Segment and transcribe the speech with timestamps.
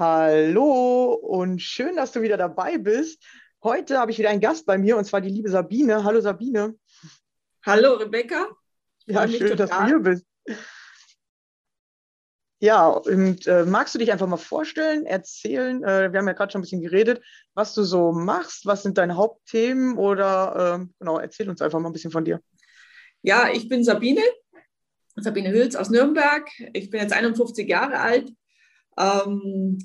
[0.00, 3.22] Hallo und schön, dass du wieder dabei bist.
[3.62, 6.04] Heute habe ich wieder einen Gast bei mir und zwar die liebe Sabine.
[6.04, 6.74] Hallo Sabine.
[7.66, 8.46] Hallo Rebecca.
[9.04, 10.24] Ja, schön, dass du hier bist.
[12.60, 15.84] Ja, und äh, magst du dich einfach mal vorstellen, erzählen?
[15.84, 17.22] Äh, wir haben ja gerade schon ein bisschen geredet,
[17.52, 21.90] was du so machst, was sind deine Hauptthemen oder äh, genau, erzähl uns einfach mal
[21.90, 22.40] ein bisschen von dir.
[23.20, 24.22] Ja, ich bin Sabine,
[25.16, 26.48] Sabine Hülz aus Nürnberg.
[26.72, 28.32] Ich bin jetzt 51 Jahre alt.
[29.00, 29.78] Ähm,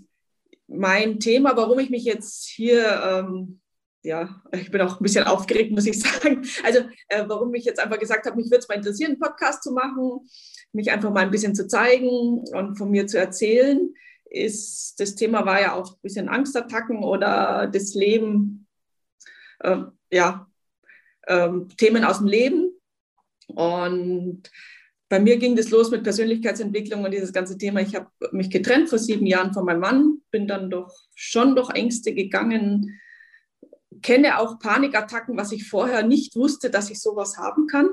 [0.67, 3.61] mein Thema, warum ich mich jetzt hier, ähm,
[4.03, 6.45] ja, ich bin auch ein bisschen aufgeregt, muss ich sagen.
[6.63, 9.63] Also, äh, warum ich jetzt einfach gesagt habe, mich würde es mal interessieren, einen Podcast
[9.63, 10.27] zu machen
[10.75, 13.93] mich einfach mal ein bisschen zu zeigen und von mir zu erzählen,
[14.29, 18.67] ist, das Thema war ja auch ein bisschen Angstattacken oder das Leben,
[19.59, 20.47] äh, ja,
[21.23, 22.71] äh, Themen aus dem Leben.
[23.47, 24.43] Und
[25.07, 27.81] bei mir ging das los mit Persönlichkeitsentwicklung und dieses ganze Thema.
[27.81, 31.69] Ich habe mich getrennt vor sieben Jahren von meinem Mann, bin dann doch schon durch
[31.71, 32.99] Ängste gegangen,
[34.01, 37.89] kenne auch Panikattacken, was ich vorher nicht wusste, dass ich sowas haben kann.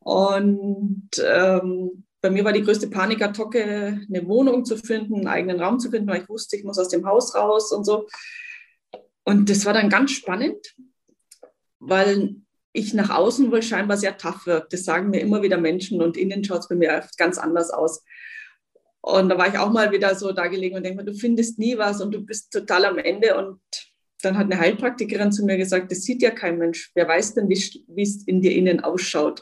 [0.00, 5.78] Und ähm, bei mir war die größte Panikattacke, eine Wohnung zu finden, einen eigenen Raum
[5.78, 8.08] zu finden, weil ich wusste, ich muss aus dem Haus raus und so.
[9.24, 10.74] Und das war dann ganz spannend,
[11.78, 12.36] weil
[12.76, 14.68] ich nach außen wohl scheinbar sehr tough wirke.
[14.70, 17.70] Das sagen mir immer wieder Menschen und innen schaut es bei mir oft ganz anders
[17.70, 18.04] aus.
[19.00, 21.58] Und da war ich auch mal wieder so da gelegen und denke mir, du findest
[21.58, 23.36] nie was und du bist total am Ende.
[23.38, 23.60] Und
[24.22, 26.90] dann hat eine Heilpraktikerin zu mir gesagt, das sieht ja kein Mensch.
[26.94, 29.40] Wer weiß denn, wie es in dir innen ausschaut?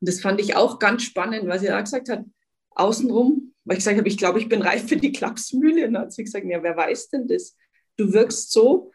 [0.00, 2.24] Und das fand ich auch ganz spannend, weil sie da gesagt hat,
[2.70, 5.86] außenrum, weil ich gesagt habe, ich glaube, ich bin reif für die Klapsmühle.
[5.86, 7.56] Und dann hat sie gesagt, ja, wer weiß denn das?
[7.96, 8.90] Du wirkst so,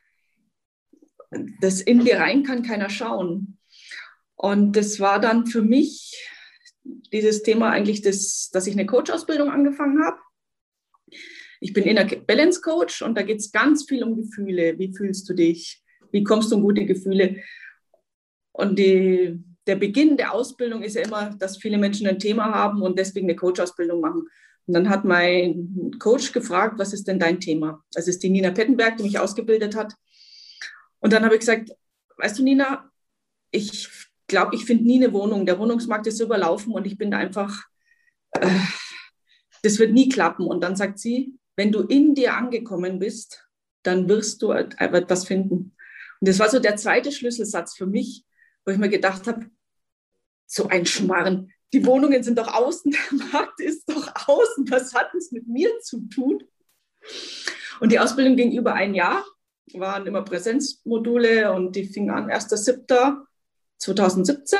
[1.61, 3.58] dass in dir rein kann keiner schauen.
[4.41, 6.17] Und das war dann für mich
[7.11, 10.17] dieses Thema eigentlich, das, dass ich eine Coach-Ausbildung angefangen habe.
[11.59, 14.79] Ich bin Inner Balance Coach und da geht es ganz viel um Gefühle.
[14.79, 15.83] Wie fühlst du dich?
[16.13, 17.43] Wie kommst du in gute Gefühle?
[18.53, 22.81] Und die der Beginn der Ausbildung ist ja immer, dass viele Menschen ein Thema haben
[22.81, 24.25] und deswegen eine Coach-Ausbildung machen.
[24.67, 27.83] Und dann hat mein Coach gefragt, was ist denn dein Thema?
[27.91, 29.93] Das ist die Nina Pettenberg, die mich ausgebildet hat.
[31.01, 31.71] Und dann habe ich gesagt,
[32.17, 32.89] weißt du, Nina,
[33.51, 35.45] ich glaube, ich finde nie eine Wohnung.
[35.45, 37.65] Der Wohnungsmarkt ist überlaufen und ich bin da einfach,
[38.31, 38.49] äh,
[39.63, 40.47] das wird nie klappen.
[40.47, 43.45] Und dann sagt sie, wenn du in dir angekommen bist,
[43.83, 45.75] dann wirst du etwas finden.
[46.21, 48.23] Und das war so der zweite Schlüsselsatz für mich,
[48.65, 49.47] wo ich mir gedacht habe,
[50.45, 55.13] so ein Schmarrn, die Wohnungen sind doch außen, der Markt ist doch außen, was hat
[55.15, 56.43] es mit mir zu tun?
[57.79, 59.23] Und die Ausbildung ging über ein Jahr,
[59.73, 62.29] waren immer Präsenzmodule und die fing an
[63.79, 64.57] 1.7.2017.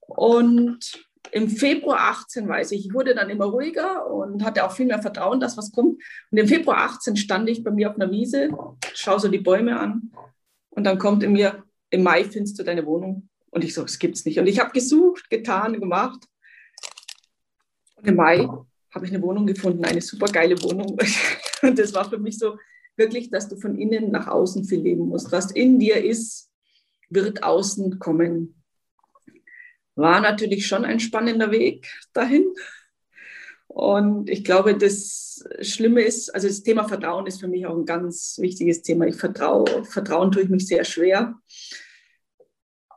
[0.00, 4.86] Und im Februar 18 weiß ich, ich wurde dann immer ruhiger und hatte auch viel
[4.86, 6.02] mehr Vertrauen, dass was kommt.
[6.30, 8.50] Und im Februar 18 stand ich bei mir auf einer Wiese,
[8.94, 10.12] schaue so die Bäume an
[10.70, 13.28] und dann kommt in mir, im Mai findest du deine Wohnung.
[13.50, 14.38] Und ich so, das gibt's nicht.
[14.38, 16.26] Und ich habe gesucht, getan, gemacht.
[17.96, 18.46] Und im Mai
[18.94, 20.98] habe ich eine Wohnung gefunden, eine super geile Wohnung.
[21.62, 22.58] Und das war für mich so
[22.96, 25.32] wirklich, dass du von innen nach außen viel leben musst.
[25.32, 26.50] Was in dir ist,
[27.08, 28.62] wird außen kommen.
[29.94, 32.46] War natürlich schon ein spannender Weg dahin.
[33.68, 37.84] Und ich glaube, das Schlimme ist, also das Thema Vertrauen ist für mich auch ein
[37.84, 39.06] ganz wichtiges Thema.
[39.06, 41.34] Ich vertraue, Vertrauen tue ich mich sehr schwer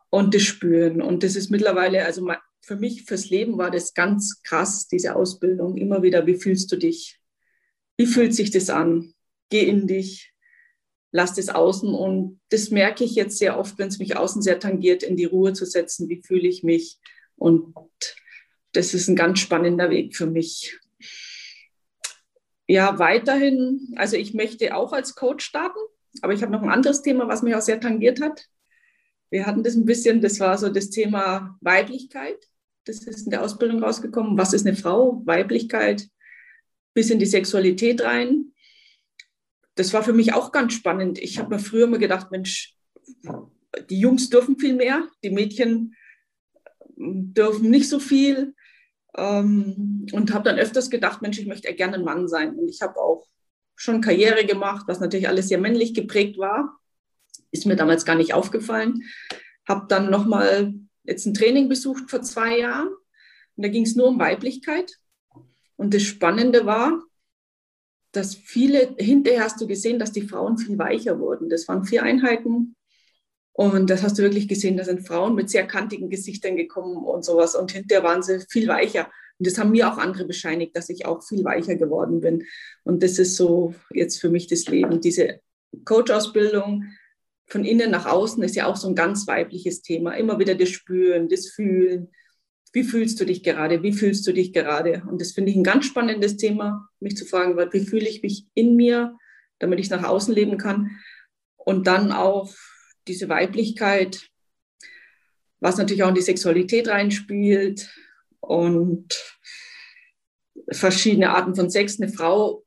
[0.10, 1.02] und das spüren.
[1.02, 2.30] Und das ist mittlerweile, also
[2.62, 5.78] für mich, fürs Leben war das ganz krass, diese Ausbildung.
[5.78, 7.20] Immer wieder, wie fühlst du dich?
[7.98, 9.14] Wie fühlt sich das an?
[9.50, 10.34] Geh in dich,
[11.12, 11.94] lass das außen.
[11.94, 15.26] Und das merke ich jetzt sehr oft, wenn es mich außen sehr tangiert, in die
[15.26, 16.10] Ruhe zu setzen.
[16.10, 16.98] Wie fühle ich mich?
[17.36, 17.74] Und
[18.74, 20.78] das ist ein ganz spannender Weg für mich.
[22.68, 25.80] Ja, weiterhin, also ich möchte auch als Coach starten,
[26.22, 28.46] aber ich habe noch ein anderes Thema, was mich auch sehr tangiert hat.
[29.32, 32.38] Wir hatten das ein bisschen, das war so das Thema Weiblichkeit.
[32.86, 34.38] Das ist in der Ausbildung rausgekommen.
[34.38, 35.22] Was ist eine Frau?
[35.26, 36.08] Weiblichkeit,
[36.94, 38.52] bis in die Sexualität rein.
[39.80, 41.20] Das war für mich auch ganz spannend.
[41.20, 42.76] Ich habe mir früher immer gedacht, Mensch,
[43.90, 45.96] die Jungs dürfen viel mehr, die Mädchen
[46.98, 48.56] dürfen nicht so viel.
[49.16, 52.56] Ähm, und habe dann öfters gedacht, Mensch, ich möchte gerne ein Mann sein.
[52.56, 53.26] Und ich habe auch
[53.78, 56.78] schon Karriere gemacht, was natürlich alles sehr männlich geprägt war.
[57.52, 59.04] Ist mir damals gar nicht aufgefallen.
[59.66, 60.74] Habe dann nochmal
[61.06, 62.90] jetzt ein Training besucht vor zwei Jahren.
[63.56, 64.92] Und da ging es nur um Weiblichkeit.
[65.78, 67.02] Und das Spannende war,
[68.12, 71.50] dass viele, hinterher hast du gesehen, dass die Frauen viel weicher wurden.
[71.50, 72.76] Das waren vier Einheiten.
[73.54, 77.26] Und das hast du wirklich gesehen, da sind Frauen mit sehr kantigen Gesichtern gekommen und
[77.26, 77.56] sowas.
[77.56, 79.10] Und hinterher waren sie viel weicher.
[79.38, 82.46] Und das haben mir auch andere bescheinigt, dass ich auch viel weicher geworden bin.
[82.84, 85.02] Und das ist so jetzt für mich das Leben.
[85.02, 85.40] Diese
[85.86, 86.86] Coach-Ausbildung
[87.48, 90.14] von innen nach außen ist ja auch so ein ganz weibliches Thema.
[90.14, 92.10] Immer wieder das Spüren, das Fühlen.
[92.71, 93.81] Wie fühlst du dich gerade?
[93.81, 95.04] Wie fühlst du dich gerade?
[95.10, 98.45] Und das finde ich ein ganz spannendes Thema, mich zu fragen, wie fühle ich mich
[98.54, 99.18] in mir,
[99.60, 100.92] damit ich nach außen leben kann.
[101.57, 102.54] Und dann auch
[103.07, 104.30] diese Weiblichkeit,
[105.60, 107.89] was natürlich auch in die Sexualität reinspielt
[108.39, 109.38] und
[110.71, 112.00] verschiedene Arten von Sex.
[112.00, 112.63] Eine Frau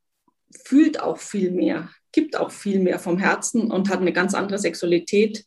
[0.64, 4.58] fühlt auch viel mehr gibt auch viel mehr vom Herzen und hat eine ganz andere
[4.58, 5.44] Sexualität,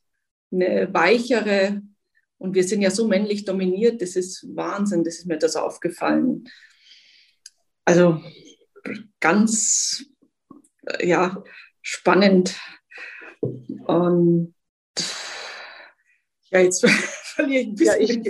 [0.52, 1.82] eine weichere.
[2.38, 6.46] Und wir sind ja so männlich dominiert, das ist Wahnsinn, das ist mir das aufgefallen.
[7.86, 8.22] Also
[9.20, 10.06] ganz,
[11.00, 11.44] ja,
[11.82, 12.56] spannend.
[13.40, 14.54] Und
[16.50, 16.86] ja, jetzt
[17.36, 18.24] verliere ich ein bisschen.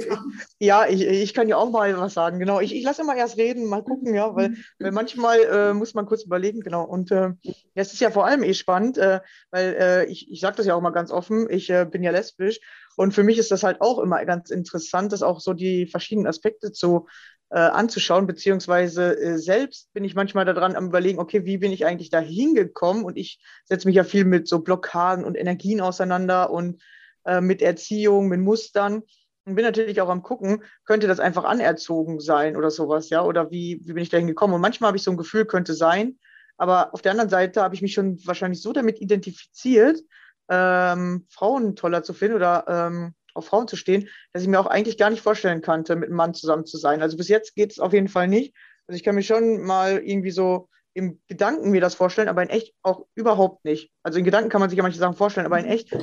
[0.60, 2.40] Ja, ich, ja, ich, ich kann ja auch mal was sagen.
[2.40, 5.94] Genau, ich, ich lasse immer erst reden, mal gucken, ja, weil, weil manchmal äh, muss
[5.94, 6.84] man kurz überlegen, genau.
[6.84, 7.32] Und äh,
[7.76, 9.22] es ist ja vor allem eh spannend, äh,
[9.52, 12.12] weil äh, ich, ich sage das ja auch mal ganz offen, ich äh, bin ja
[12.12, 12.60] lesbisch
[12.96, 16.28] und für mich ist das halt auch immer ganz interessant, das auch so die verschiedenen
[16.28, 17.08] Aspekte zu
[17.50, 21.86] äh, anzuschauen, beziehungsweise äh, selbst bin ich manchmal daran am überlegen, okay, wie bin ich
[21.86, 23.04] eigentlich da hingekommen?
[23.04, 26.82] Und ich setze mich ja viel mit so Blockaden und Energien auseinander und
[27.26, 29.04] äh, mit Erziehung, mit Mustern.
[29.46, 33.24] Und bin natürlich auch am gucken, könnte das einfach anerzogen sein oder sowas, ja?
[33.24, 34.56] Oder wie, wie bin ich da hingekommen?
[34.56, 36.18] Und manchmal habe ich so ein Gefühl, könnte sein.
[36.58, 40.02] Aber auf der anderen Seite habe ich mich schon wahrscheinlich so damit identifiziert,
[40.50, 44.68] ähm, Frauen toller zu finden oder ähm, auf Frauen zu stehen, dass ich mir auch
[44.68, 47.02] eigentlich gar nicht vorstellen kannte, mit einem Mann zusammen zu sein.
[47.02, 48.56] Also bis jetzt geht es auf jeden Fall nicht.
[48.88, 52.50] Also ich kann mir schon mal irgendwie so im Gedanken mir das vorstellen, aber in
[52.50, 53.92] echt auch überhaupt nicht.
[54.04, 55.96] Also in Gedanken kann man sich ja manche Sachen vorstellen, aber in echt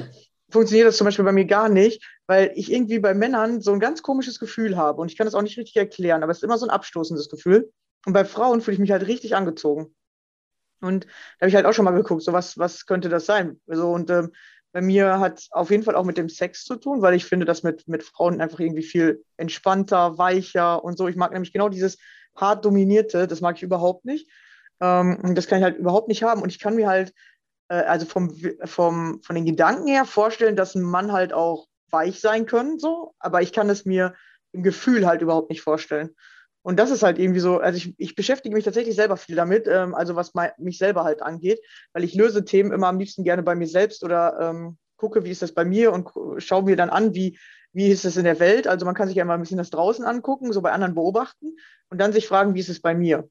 [0.50, 3.80] funktioniert das zum Beispiel bei mir gar nicht, weil ich irgendwie bei Männern so ein
[3.80, 6.44] ganz komisches Gefühl habe und ich kann das auch nicht richtig erklären, aber es ist
[6.44, 7.72] immer so ein abstoßendes Gefühl.
[8.04, 9.94] Und bei Frauen fühle ich mich halt richtig angezogen.
[10.82, 13.60] Und da habe ich halt auch schon mal geguckt, so was, was könnte das sein?
[13.66, 14.32] Also, und ähm,
[14.72, 17.44] bei mir hat auf jeden Fall auch mit dem Sex zu tun, weil ich finde
[17.44, 21.08] das mit, mit Frauen einfach irgendwie viel entspannter, weicher und so.
[21.08, 21.98] Ich mag nämlich genau dieses,
[22.36, 24.28] hart dominierte, das mag ich überhaupt nicht.
[24.80, 26.42] Ähm, das kann ich halt überhaupt nicht haben.
[26.42, 27.12] Und ich kann mir halt,
[27.68, 28.34] äh, also vom,
[28.64, 33.14] vom, von den Gedanken her vorstellen, dass ein Mann halt auch weich sein können, so,
[33.18, 34.14] aber ich kann es mir
[34.52, 36.14] im Gefühl halt überhaupt nicht vorstellen.
[36.62, 39.66] Und das ist halt irgendwie so, also ich, ich beschäftige mich tatsächlich selber viel damit,
[39.66, 41.60] ähm, also was mein, mich selber halt angeht,
[41.92, 45.30] weil ich löse Themen immer am liebsten gerne bei mir selbst oder ähm, gucke, wie
[45.30, 46.08] ist das bei mir und
[46.40, 47.38] schaue mir dann an, wie,
[47.72, 48.68] wie ist es in der Welt.
[48.68, 51.56] Also man kann sich ja mal ein bisschen das draußen angucken, so bei anderen beobachten
[51.90, 53.28] und dann sich fragen, wie ist es bei mir.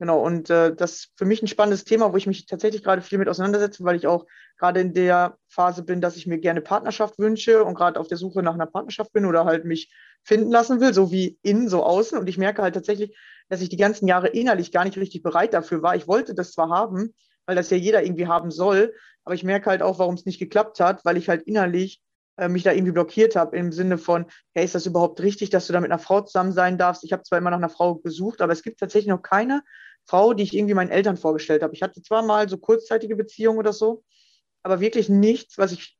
[0.00, 3.02] Genau, und äh, das ist für mich ein spannendes Thema, wo ich mich tatsächlich gerade
[3.02, 4.24] viel mit auseinandersetze, weil ich auch
[4.56, 8.16] gerade in der Phase bin, dass ich mir gerne Partnerschaft wünsche und gerade auf der
[8.16, 9.92] Suche nach einer Partnerschaft bin oder halt mich
[10.24, 12.16] finden lassen will, so wie innen, so außen.
[12.16, 13.14] Und ich merke halt tatsächlich,
[13.50, 15.94] dass ich die ganzen Jahre innerlich gar nicht richtig bereit dafür war.
[15.94, 17.12] Ich wollte das zwar haben,
[17.44, 20.38] weil das ja jeder irgendwie haben soll, aber ich merke halt auch, warum es nicht
[20.38, 22.00] geklappt hat, weil ich halt innerlich
[22.38, 25.66] äh, mich da irgendwie blockiert habe im Sinne von, hey, ist das überhaupt richtig, dass
[25.66, 27.04] du da mit einer Frau zusammen sein darfst?
[27.04, 29.62] Ich habe zwar immer nach einer Frau gesucht, aber es gibt tatsächlich noch keine
[30.06, 31.74] Frau, die ich irgendwie meinen Eltern vorgestellt habe.
[31.74, 34.02] Ich hatte zwar mal so kurzzeitige Beziehungen oder so,
[34.62, 35.98] aber wirklich nichts, was ich,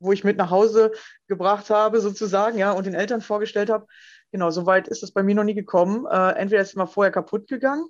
[0.00, 0.92] wo ich mit nach Hause
[1.28, 3.86] gebracht habe, sozusagen, ja, und den Eltern vorgestellt habe.
[4.32, 6.06] Genau, so weit ist es bei mir noch nie gekommen.
[6.06, 7.86] Äh, entweder ist es immer vorher kaputt gegangen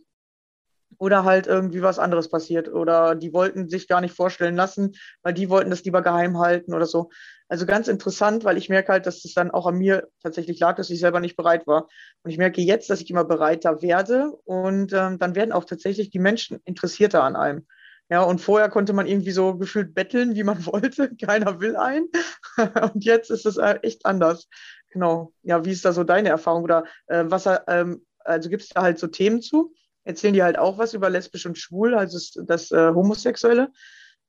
[0.98, 5.34] oder halt irgendwie was anderes passiert oder die wollten sich gar nicht vorstellen lassen, weil
[5.34, 7.10] die wollten das lieber geheim halten oder so.
[7.48, 10.76] Also ganz interessant, weil ich merke halt, dass es dann auch an mir tatsächlich lag,
[10.76, 11.88] dass ich selber nicht bereit war.
[12.22, 16.10] Und ich merke jetzt, dass ich immer bereiter werde und ähm, dann werden auch tatsächlich
[16.10, 17.66] die Menschen interessierter an einem.
[18.08, 21.14] Ja, und vorher konnte man irgendwie so gefühlt betteln, wie man wollte.
[21.16, 22.06] Keiner will ein.
[22.94, 24.48] und jetzt ist es äh, echt anders.
[24.90, 25.32] Genau.
[25.42, 26.62] Ja, wie ist da so deine Erfahrung?
[26.64, 29.74] Oder äh, was, ähm, also gibt es da halt so Themen zu?
[30.04, 33.70] Erzählen die halt auch was über lesbisch und schwul, also das, äh, Homosexuelle?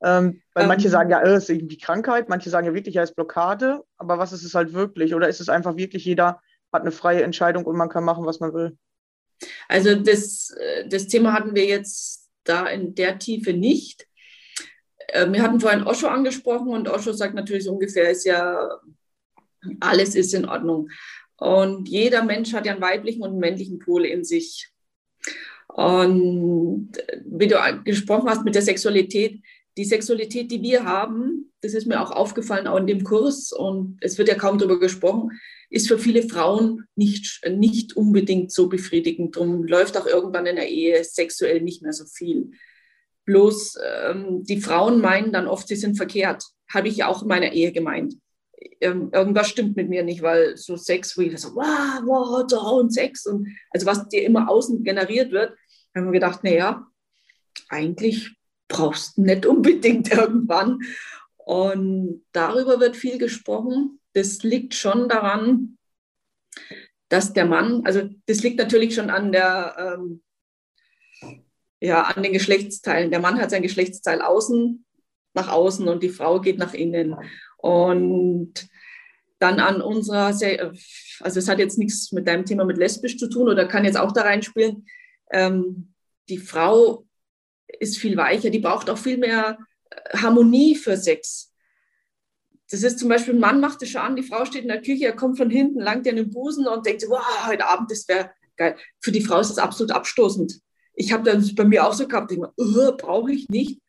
[0.03, 0.91] Ähm, weil um, manche ähm.
[0.91, 3.83] sagen ja, es ist irgendwie Krankheit, manche sagen ja wirklich, ja, ist Blockade.
[3.97, 5.15] Aber was ist es halt wirklich?
[5.15, 8.39] Oder ist es einfach wirklich, jeder hat eine freie Entscheidung und man kann machen, was
[8.39, 8.77] man will?
[9.67, 14.07] Also das, äh, das Thema hatten wir jetzt da in der Tiefe nicht.
[15.07, 18.69] Äh, wir hatten vorhin Osho angesprochen und Osho sagt natürlich ungefähr, ist ja,
[19.79, 20.89] alles ist in Ordnung.
[21.37, 24.69] Und jeder Mensch hat ja einen weiblichen und einen männlichen Pol in sich.
[25.73, 26.91] Und
[27.25, 29.41] wie du gesprochen hast mit der Sexualität,
[29.75, 33.97] die Sexualität, die wir haben, das ist mir auch aufgefallen, auch in dem Kurs, und
[34.01, 35.31] es wird ja kaum darüber gesprochen,
[35.71, 39.35] ist für viele Frauen nicht, nicht unbedingt so befriedigend.
[39.35, 42.51] Darum läuft auch irgendwann in der Ehe sexuell nicht mehr so viel.
[43.25, 46.43] Bloß ähm, die Frauen meinen dann oft, sie sind verkehrt.
[46.71, 48.13] Habe ich ja auch in meiner Ehe gemeint.
[48.79, 52.59] Ähm, irgendwas stimmt mit mir nicht, weil so Sex, wo ich so, wow, wow, so
[52.59, 55.53] und Sex und also was dir immer außen generiert wird,
[55.95, 56.87] haben wir gedacht, naja,
[57.69, 58.35] eigentlich
[58.67, 60.79] brauchst du nicht unbedingt irgendwann.
[61.37, 63.99] Und darüber wird viel gesprochen.
[64.13, 65.77] Das liegt schon daran,
[67.09, 70.23] dass der Mann, also das liegt natürlich schon an der, ähm,
[71.79, 73.11] ja, an den Geschlechtsteilen.
[73.11, 74.85] Der Mann hat sein Geschlechtsteil außen,
[75.33, 77.15] nach außen und die Frau geht nach innen.
[77.57, 78.67] Und
[79.39, 83.49] dann an unserer, also es hat jetzt nichts mit deinem Thema mit lesbisch zu tun
[83.49, 84.85] oder kann jetzt auch da reinspielen.
[85.33, 85.93] Ähm,
[86.29, 87.05] die Frau
[87.79, 89.57] ist viel weicher, die braucht auch viel mehr
[89.89, 91.51] äh, Harmonie für Sex.
[92.69, 94.81] Das ist zum Beispiel, ein Mann macht es schon an, die Frau steht in der
[94.81, 97.91] Küche, er kommt von hinten, langt ihr in den Busen und denkt, wow, heute Abend,
[97.91, 98.77] das wäre geil.
[98.99, 100.59] Für die Frau ist das absolut abstoßend.
[100.95, 102.39] Ich habe das bei mir auch so gehabt, ich
[102.97, 103.81] brauche ich nicht.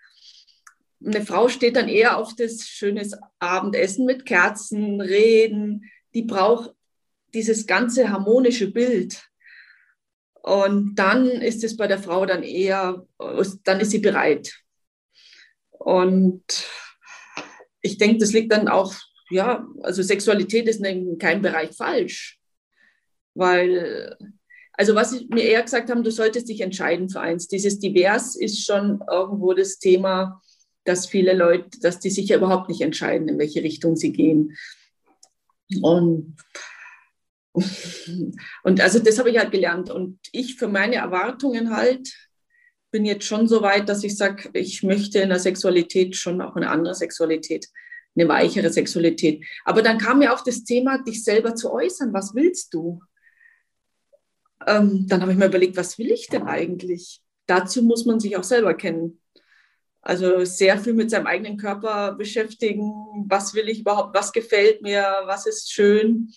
[1.05, 3.07] Eine Frau steht dann eher auf das schöne
[3.39, 5.91] Abendessen mit Kerzen, Reden.
[6.15, 6.75] Die braucht
[7.35, 9.23] dieses ganze harmonische Bild.
[10.45, 13.07] Und dann ist es bei der Frau dann eher,
[13.65, 14.53] dann ist sie bereit.
[15.71, 16.45] Und
[17.81, 18.95] ich denke, das liegt dann auch,
[19.31, 22.39] ja, also Sexualität ist in keinem Bereich falsch.
[23.33, 24.19] Weil,
[24.75, 27.49] also was ich mir eher gesagt haben, du solltest dich entscheiden für eins.
[27.49, 30.43] Dieses Divers ist schon irgendwo das Thema,
[30.85, 34.59] dass viele Leute, dass die sich ja überhaupt nicht entscheiden, in welche Richtung sie gehen.
[35.81, 36.37] Und
[38.63, 39.91] und also das habe ich halt gelernt.
[39.91, 42.13] Und ich für meine Erwartungen halt
[42.91, 46.57] bin jetzt schon so weit, dass ich sage, ich möchte in der Sexualität schon auch
[46.57, 47.67] eine andere Sexualität,
[48.17, 49.45] eine weichere Sexualität.
[49.65, 52.13] Aber dann kam mir auch das Thema, dich selber zu äußern.
[52.13, 53.01] Was willst du?
[54.67, 57.21] Ähm, dann habe ich mir überlegt, was will ich denn eigentlich?
[57.47, 59.21] Dazu muss man sich auch selber kennen.
[60.01, 62.93] Also sehr viel mit seinem eigenen Körper beschäftigen.
[63.27, 64.15] Was will ich überhaupt?
[64.15, 65.03] Was gefällt mir?
[65.25, 66.31] Was ist schön?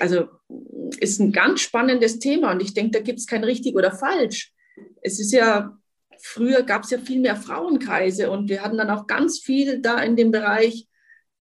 [0.00, 0.28] Also
[0.98, 4.52] ist ein ganz spannendes Thema und ich denke, da gibt es kein richtig oder falsch.
[5.02, 5.78] Es ist ja,
[6.18, 10.02] früher gab es ja viel mehr Frauenkreise und wir hatten dann auch ganz viel da
[10.02, 10.88] in dem Bereich,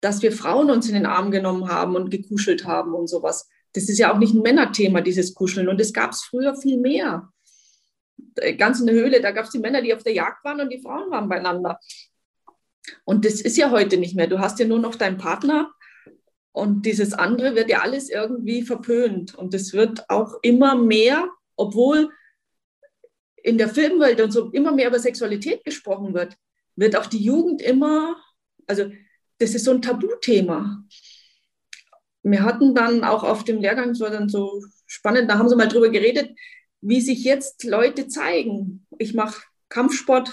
[0.02, 3.48] dass wir Frauen uns in den Arm genommen haben und gekuschelt haben und sowas.
[3.74, 5.70] Das ist ja auch nicht ein Männerthema, dieses Kuscheln.
[5.70, 7.30] Und das gab es früher viel mehr.
[8.58, 10.70] Ganz in der Höhle, da gab es die Männer, die auf der Jagd waren und
[10.70, 11.80] die Frauen waren beieinander.
[13.06, 14.28] Und das ist ja heute nicht mehr.
[14.28, 15.72] Du hast ja nur noch deinen Partner
[16.54, 19.36] und dieses andere wird ja alles irgendwie verpönt.
[19.36, 22.10] Und es wird auch immer mehr, obwohl
[23.44, 26.36] in der Filmwelt und so immer mehr über Sexualität gesprochen wird,
[26.76, 28.16] wird auch die Jugend immer,
[28.68, 28.92] also
[29.40, 30.84] das ist so ein Tabuthema.
[32.24, 35.56] Wir hatten dann auch auf dem Lehrgang, es war dann so spannend, da haben sie
[35.56, 36.38] mal drüber geredet,
[36.82, 38.86] wie sich jetzt Leute zeigen.
[39.00, 40.32] Ich mache Kampfsport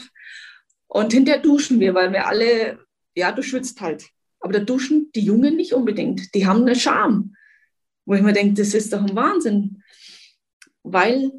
[0.87, 2.81] und hinterher duschen wir, weil wir alle,
[3.15, 4.11] ja, du schwitzt halt.
[4.41, 6.35] Aber da duschen die Jungen nicht unbedingt.
[6.35, 7.35] Die haben eine Scham.
[8.05, 9.83] Wo ich mir denke, das ist doch ein Wahnsinn.
[10.83, 11.33] Weil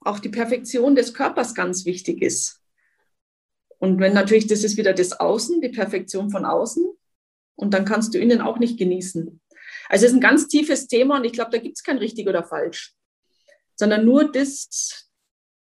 [0.00, 2.60] auch die Perfektion des Körpers ganz wichtig ist.
[3.78, 6.84] Und wenn natürlich, das ist wieder das Außen, die Perfektion von außen.
[7.56, 9.40] Und dann kannst du innen auch nicht genießen.
[9.90, 12.28] Also es ist ein ganz tiefes Thema und ich glaube, da gibt es kein richtig
[12.28, 12.94] oder falsch,
[13.74, 15.10] sondern nur das,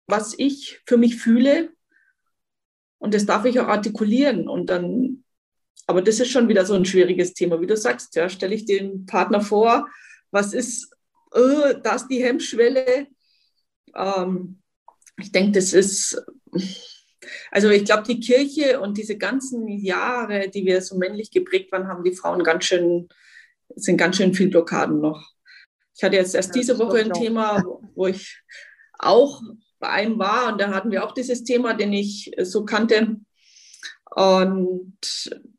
[0.05, 1.73] was ich für mich fühle
[2.99, 5.22] und das darf ich auch artikulieren und dann,
[5.87, 8.65] aber das ist schon wieder so ein schwieriges Thema, wie du sagst, ja, stelle ich
[8.65, 9.87] den Partner vor,
[10.31, 10.91] was ist,
[11.33, 13.07] äh, da ist die Hemmschwelle.
[13.95, 14.59] Ähm,
[15.19, 16.23] ich denke, das ist,
[17.51, 21.87] also ich glaube, die Kirche und diese ganzen Jahre, die wir so männlich geprägt waren,
[21.87, 23.09] haben die Frauen ganz schön
[23.75, 25.31] es sind ganz schön viele Blockaden noch.
[25.95, 27.63] Ich hatte jetzt erst diese Woche ein Thema,
[27.95, 28.41] wo ich
[28.97, 29.41] auch
[29.79, 33.17] bei einem war und da hatten wir auch dieses Thema, den ich so kannte.
[34.15, 34.99] Und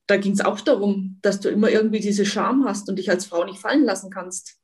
[0.07, 3.27] da ging es auch darum, dass du immer irgendwie diese Scham hast und dich als
[3.27, 4.59] Frau nicht fallen lassen kannst.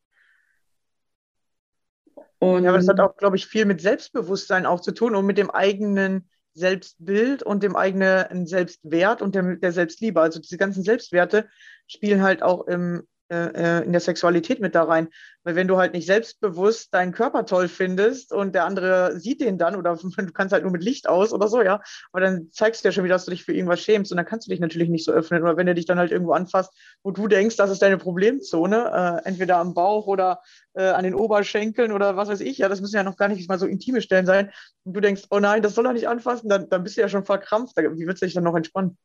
[2.38, 5.26] Und ja, aber das hat auch, glaube ich, viel mit Selbstbewusstsein auch zu tun und
[5.26, 10.20] mit dem eigenen Selbstbild und dem eigenen Selbstwert und der, der Selbstliebe.
[10.20, 11.48] Also diese ganzen Selbstwerte
[11.86, 15.08] spielen halt auch im äh, äh, in der Sexualität mit da rein.
[15.44, 19.56] Weil wenn du halt nicht selbstbewusst deinen Körper toll findest und der andere sieht den
[19.56, 22.82] dann oder du kannst halt nur mit Licht aus oder so, ja, aber dann zeigst
[22.82, 24.58] du ja schon wieder, dass du dich für irgendwas schämst und dann kannst du dich
[24.58, 25.42] natürlich nicht so öffnen.
[25.42, 26.72] Oder wenn er dich dann halt irgendwo anfasst,
[27.04, 30.40] wo du denkst, das ist deine Problemzone, äh, entweder am Bauch oder
[30.74, 33.48] äh, an den Oberschenkeln oder was weiß ich, ja, das müssen ja noch gar nicht
[33.48, 34.50] mal so intime Stellen sein.
[34.84, 37.08] Und du denkst, oh nein, das soll er nicht anfassen, dann, dann bist du ja
[37.08, 37.76] schon verkrampft.
[37.76, 38.98] Wie wird du dich dann noch entspannen?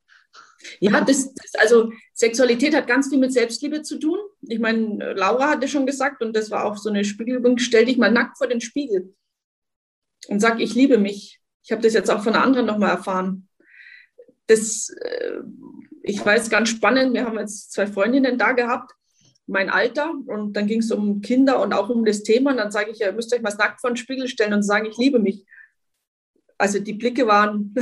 [0.80, 4.18] Ja, das, das, also Sexualität hat ganz viel mit Selbstliebe zu tun.
[4.42, 7.98] Ich meine, Laura hatte schon gesagt, und das war auch so eine Spiegelübung, stell dich
[7.98, 9.14] mal nackt vor den Spiegel
[10.28, 11.40] und sag, ich liebe mich.
[11.64, 13.48] Ich habe das jetzt auch von einer anderen nochmal erfahren.
[14.48, 15.40] Das, äh,
[16.04, 18.92] ich weiß, ganz spannend, wir haben jetzt zwei Freundinnen da gehabt,
[19.48, 22.52] mein Alter, und dann ging es um Kinder und auch um das Thema.
[22.52, 24.86] Und dann sage ich, ihr müsst euch mal nackt vor den Spiegel stellen und sagen,
[24.86, 25.46] ich liebe mich.
[26.58, 27.76] Also die Blicke waren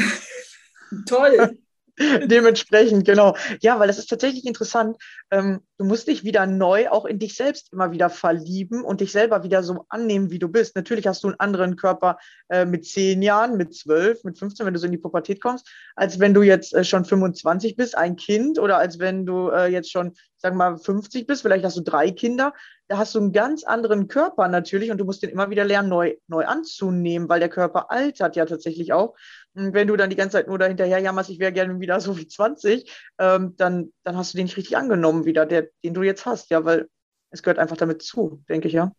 [1.08, 1.58] toll.
[2.26, 3.36] Dementsprechend, genau.
[3.62, 4.98] Ja, weil das ist tatsächlich interessant.
[5.30, 9.12] Ähm, du musst dich wieder neu auch in dich selbst immer wieder verlieben und dich
[9.12, 10.76] selber wieder so annehmen, wie du bist.
[10.76, 12.18] Natürlich hast du einen anderen Körper
[12.50, 15.70] äh, mit zehn Jahren, mit zwölf, mit 15, wenn du so in die Pubertät kommst,
[15.96, 19.68] als wenn du jetzt äh, schon 25 bist, ein Kind, oder als wenn du äh,
[19.68, 22.54] jetzt schon, sag mal, 50 bist, vielleicht hast du drei Kinder.
[22.88, 25.90] Da hast du einen ganz anderen Körper natürlich und du musst den immer wieder lernen,
[25.90, 29.16] neu, neu anzunehmen, weil der Körper altert ja tatsächlich auch.
[29.54, 32.28] Wenn du dann die ganze Zeit nur dahinterher jammerst, ich wäre gerne wieder so wie
[32.28, 36.26] 20, ähm, dann, dann hast du den nicht richtig angenommen wieder, der, den du jetzt
[36.26, 36.88] hast, ja, weil
[37.30, 38.92] es gehört einfach damit zu, denke ich, ja.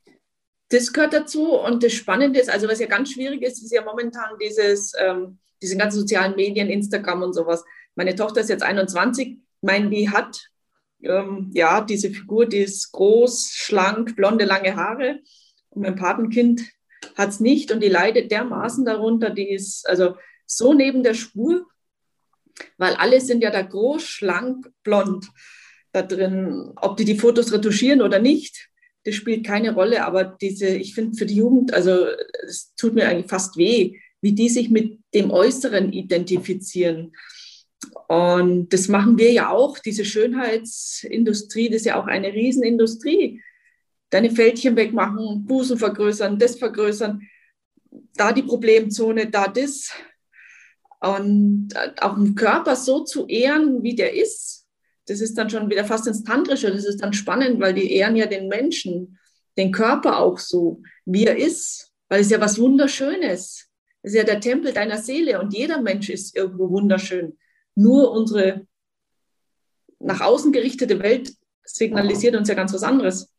[0.68, 3.84] Das gehört dazu und das Spannende ist, also was ja ganz schwierig ist, ist ja
[3.84, 7.64] momentan dieses, ähm, diese ganzen sozialen Medien, Instagram und sowas.
[7.94, 10.50] Meine Tochter ist jetzt 21, ich meine, die hat
[11.02, 15.20] ähm, ja diese Figur, die ist groß, schlank, blonde, lange Haare
[15.70, 16.62] und mein Patenkind
[17.16, 21.66] hat es nicht und die leidet dermaßen darunter, die ist, also so neben der Spur,
[22.78, 25.26] weil alle sind ja da groß, schlank, blond
[25.92, 26.72] da drin.
[26.76, 28.68] Ob die die Fotos retuschieren oder nicht,
[29.04, 30.04] das spielt keine Rolle.
[30.04, 32.06] Aber diese, ich finde für die Jugend, also
[32.46, 37.12] es tut mir eigentlich fast weh, wie die sich mit dem Äußeren identifizieren.
[38.08, 43.42] Und das machen wir ja auch, diese Schönheitsindustrie, das ist ja auch eine Riesenindustrie.
[44.10, 47.22] Deine Fältchen wegmachen, Busen vergrößern, das vergrößern,
[48.16, 49.90] da die Problemzone, da das
[51.04, 54.64] und äh, auch den Körper so zu ehren, wie der ist,
[55.06, 56.70] das ist dann schon wieder fast ins Tantrische.
[56.70, 59.18] Das ist dann spannend, weil die ehren ja den Menschen,
[59.56, 63.68] den Körper auch so, wie er ist, weil es ja was Wunderschönes.
[64.02, 67.38] Es ist ja der Tempel deiner Seele und jeder Mensch ist irgendwo wunderschön.
[67.74, 68.66] Nur unsere
[69.98, 71.32] nach außen gerichtete Welt
[71.64, 73.33] signalisiert uns ja ganz was anderes.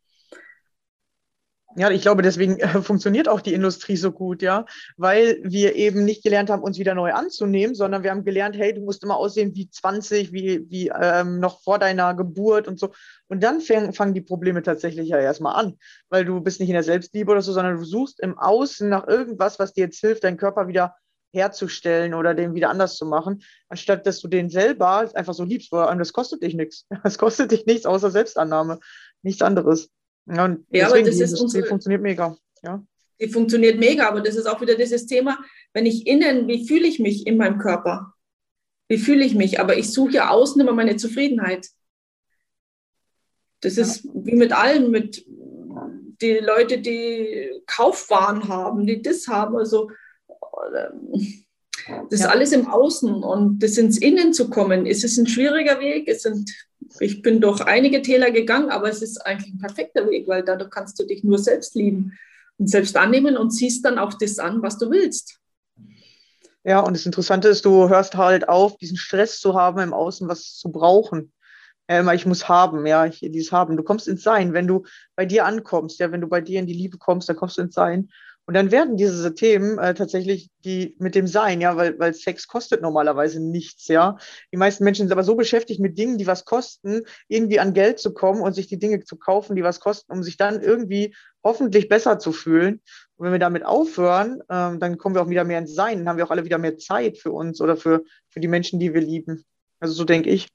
[1.78, 4.64] Ja, ich glaube, deswegen äh, funktioniert auch die Industrie so gut, ja,
[4.96, 8.72] weil wir eben nicht gelernt haben, uns wieder neu anzunehmen, sondern wir haben gelernt, hey,
[8.72, 12.92] du musst immer aussehen wie 20, wie, wie ähm, noch vor deiner Geburt und so.
[13.28, 15.76] Und dann fang, fangen die Probleme tatsächlich ja erstmal an,
[16.08, 19.06] weil du bist nicht in der Selbstliebe oder so, sondern du suchst im Außen nach
[19.06, 20.94] irgendwas, was dir jetzt hilft, deinen Körper wieder
[21.34, 25.70] herzustellen oder den wieder anders zu machen, anstatt dass du den selber einfach so liebst,
[25.72, 26.86] weil das kostet dich nichts.
[27.04, 28.78] Das kostet dich nichts außer Selbstannahme,
[29.22, 29.90] nichts anderes.
[30.26, 32.36] Ja, und ja aber das ist unsere, funktioniert mega.
[32.62, 32.84] Ja.
[33.20, 35.38] Die funktioniert mega, aber das ist auch wieder dieses Thema,
[35.72, 38.14] wenn ich innen, wie fühle ich mich in meinem Körper?
[38.88, 39.58] Wie fühle ich mich?
[39.60, 41.68] Aber ich suche ja außen immer meine Zufriedenheit.
[43.60, 45.24] Das ist wie mit allen, mit
[46.20, 49.56] die Leute, die Kaufwaren haben, die das haben.
[49.56, 49.90] Also
[52.10, 55.80] das ist alles im Außen und das ins Innen zu kommen, ist es ein schwieriger
[55.80, 56.08] Weg.
[56.08, 56.50] Es sind
[57.00, 60.70] ich bin durch einige Täler gegangen, aber es ist eigentlich ein perfekter Weg, weil dadurch
[60.70, 62.12] kannst du dich nur selbst lieben
[62.58, 65.38] und selbst annehmen und ziehst dann auch das an, was du willst.
[66.64, 70.28] Ja, und das Interessante ist, du hörst halt auf, diesen Stress zu haben, im Außen
[70.28, 71.32] was zu brauchen.
[71.88, 73.76] Ja, immer, ich muss haben, ja, ich, dieses Haben.
[73.76, 76.66] Du kommst ins Sein, wenn du bei dir ankommst, ja, wenn du bei dir in
[76.66, 78.10] die Liebe kommst, dann kommst du ins Sein.
[78.46, 82.46] Und dann werden diese Themen äh, tatsächlich die mit dem Sein, ja, weil, weil Sex
[82.46, 84.18] kostet normalerweise nichts, ja.
[84.52, 87.98] Die meisten Menschen sind aber so beschäftigt mit Dingen, die was kosten, irgendwie an Geld
[87.98, 91.12] zu kommen und sich die Dinge zu kaufen, die was kosten, um sich dann irgendwie
[91.42, 92.80] hoffentlich besser zu fühlen.
[93.16, 96.08] Und wenn wir damit aufhören, ähm, dann kommen wir auch wieder mehr ins Sein, dann
[96.08, 98.94] haben wir auch alle wieder mehr Zeit für uns oder für, für die Menschen, die
[98.94, 99.44] wir lieben.
[99.80, 100.48] Also so denke ich.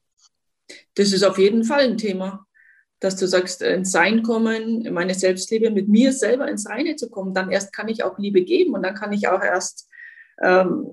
[0.96, 2.46] Das ist auf jeden Fall ein Thema
[3.02, 7.10] dass du sagst, ins Sein kommen, in meine Selbstliebe, mit mir selber ins Reine zu
[7.10, 9.90] kommen, dann erst kann ich auch Liebe geben und dann kann ich auch erst
[10.40, 10.88] ähm,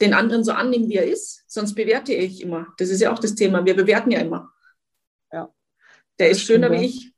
[0.00, 1.44] den anderen so annehmen, wie er ist.
[1.46, 2.66] Sonst bewerte ich immer.
[2.78, 3.64] Das ist ja auch das Thema.
[3.64, 4.52] Wir bewerten ja immer.
[5.32, 5.54] Ja.
[6.18, 7.12] Der ist schöner wie ich,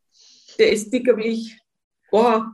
[0.59, 1.59] der ist dicker wie ich.
[2.11, 2.53] Boah.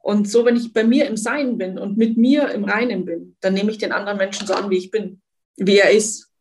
[0.00, 3.36] Und so, wenn ich bei mir im Sein bin und mit mir im Reinen bin,
[3.40, 5.20] dann nehme ich den anderen Menschen so an, wie ich bin,
[5.56, 6.32] wie er ist.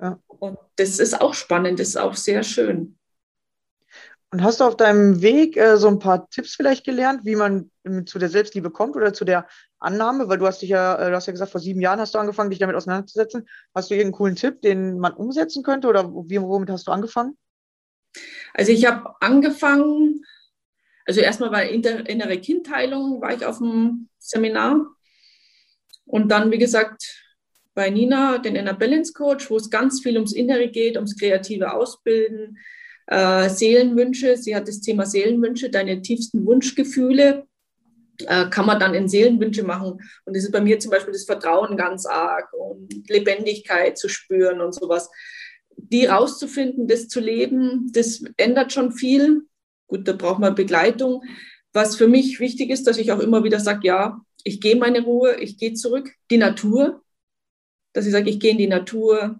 [0.00, 0.20] Ja.
[0.26, 2.98] Und das ist auch spannend, das ist auch sehr schön.
[4.32, 7.70] Und hast du auf deinem Weg äh, so ein paar Tipps vielleicht gelernt, wie man
[8.06, 9.46] zu der Selbstliebe kommt oder zu der
[9.78, 10.26] Annahme?
[10.28, 12.18] Weil du hast dich ja, äh, du hast ja gesagt, vor sieben Jahren hast du
[12.18, 13.46] angefangen, dich damit auseinanderzusetzen.
[13.74, 17.36] Hast du irgendeinen coolen Tipp, den man umsetzen könnte oder wie, womit hast du angefangen?
[18.54, 20.24] Also ich habe angefangen,
[21.04, 24.86] also erstmal bei innere Kindheilung war ich auf dem Seminar
[26.06, 27.22] und dann, wie gesagt,
[27.74, 31.72] bei Nina, den Inner Balance Coach, wo es ganz viel ums Innere geht, ums kreative
[31.72, 32.56] Ausbilden,
[33.06, 34.36] äh, Seelenwünsche.
[34.36, 37.46] Sie hat das Thema Seelenwünsche, deine tiefsten Wunschgefühle
[38.26, 40.00] äh, kann man dann in Seelenwünsche machen.
[40.24, 44.60] Und das ist bei mir zum Beispiel das Vertrauen ganz arg und Lebendigkeit zu spüren
[44.60, 45.10] und sowas.
[45.76, 49.42] Die rauszufinden, das zu leben, das ändert schon viel.
[49.86, 51.22] Gut, da braucht man Begleitung.
[51.72, 55.02] Was für mich wichtig ist, dass ich auch immer wieder sage, ja, ich gehe meine
[55.02, 56.10] Ruhe, ich gehe zurück.
[56.30, 57.02] Die Natur,
[57.92, 59.38] dass ich sage, ich gehe in die Natur,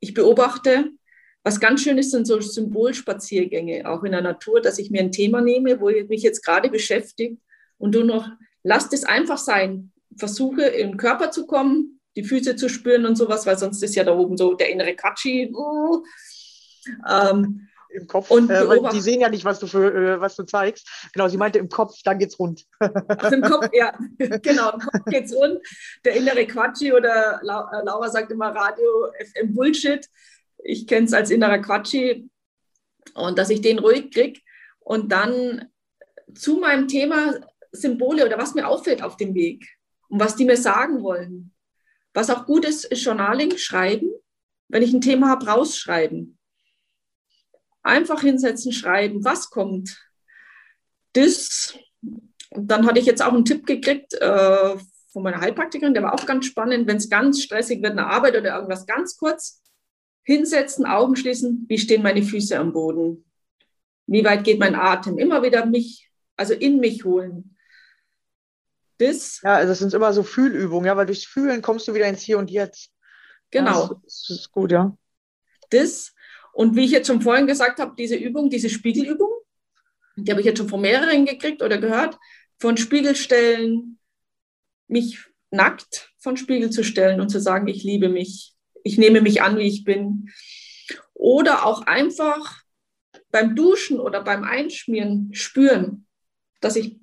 [0.00, 0.90] ich beobachte,
[1.42, 5.12] was ganz schön ist, sind so Symbolspaziergänge, auch in der Natur, dass ich mir ein
[5.12, 7.40] Thema nehme, wo ich mich jetzt gerade beschäftigt
[7.78, 8.28] und du noch,
[8.62, 9.92] lass es einfach sein.
[10.16, 13.94] Versuche in den Körper zu kommen, die Füße zu spüren und sowas, weil sonst ist
[13.94, 15.50] ja da oben so der innere Katschi.
[15.54, 16.02] Uh,
[17.08, 18.30] ähm, Im Kopf.
[18.30, 20.88] Und äh, die sehen ja nicht, was du, für, äh, was du zeigst.
[21.14, 22.66] Genau, sie meinte im Kopf, dann geht's rund.
[22.80, 25.60] Ach, Im Kopf, ja, genau, im Kopf geht's rund.
[26.04, 30.06] Der innere Quatschi oder äh, Laura sagt immer Radio FM Bullshit
[30.64, 32.28] ich kenne es als innerer Quatschi
[33.14, 34.40] und dass ich den ruhig kriege
[34.80, 35.68] und dann
[36.34, 37.34] zu meinem Thema
[37.72, 39.66] Symbole oder was mir auffällt auf dem Weg
[40.08, 41.52] und was die mir sagen wollen.
[42.12, 44.10] Was auch gut ist, ist Journaling, schreiben.
[44.68, 46.38] Wenn ich ein Thema habe, rausschreiben.
[47.82, 49.96] Einfach hinsetzen, schreiben, was kommt.
[51.12, 51.78] Das,
[52.50, 54.76] und dann hatte ich jetzt auch einen Tipp gekriegt äh,
[55.12, 58.36] von meiner Heilpraktikerin, der war auch ganz spannend, wenn es ganz stressig wird, eine Arbeit
[58.36, 59.60] oder irgendwas ganz kurz,
[60.22, 63.24] Hinsetzen, Augen schließen, wie stehen meine Füße am Boden?
[64.06, 65.18] Wie weit geht mein Atem?
[65.18, 67.56] Immer wieder mich, also in mich holen.
[68.98, 72.06] Das, ja, also das sind immer so Fühlübungen, ja, weil durchs Fühlen kommst du wieder
[72.06, 72.92] ins Hier und Jetzt.
[73.50, 73.82] Genau.
[73.82, 74.96] Ja, das, das ist gut, ja.
[75.70, 76.12] Das
[76.52, 79.30] und wie ich jetzt schon vorhin gesagt habe, diese Übung, diese Spiegelübung,
[80.16, 82.18] die habe ich jetzt schon von mehreren gekriegt oder gehört,
[82.58, 83.98] von Spiegelstellen,
[84.88, 89.42] mich nackt von Spiegel zu stellen und zu sagen, ich liebe mich, ich nehme mich
[89.42, 90.30] an, wie ich bin.
[91.14, 92.62] Oder auch einfach
[93.30, 96.06] beim Duschen oder beim Einschmieren spüren,
[96.60, 96.98] dass ich,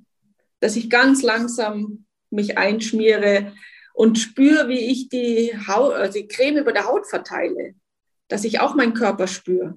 [0.59, 3.53] dass ich ganz langsam mich einschmiere
[3.93, 7.73] und spüre, wie ich die, Haut, also die Creme über der Haut verteile,
[8.27, 9.75] dass ich auch meinen Körper spüre.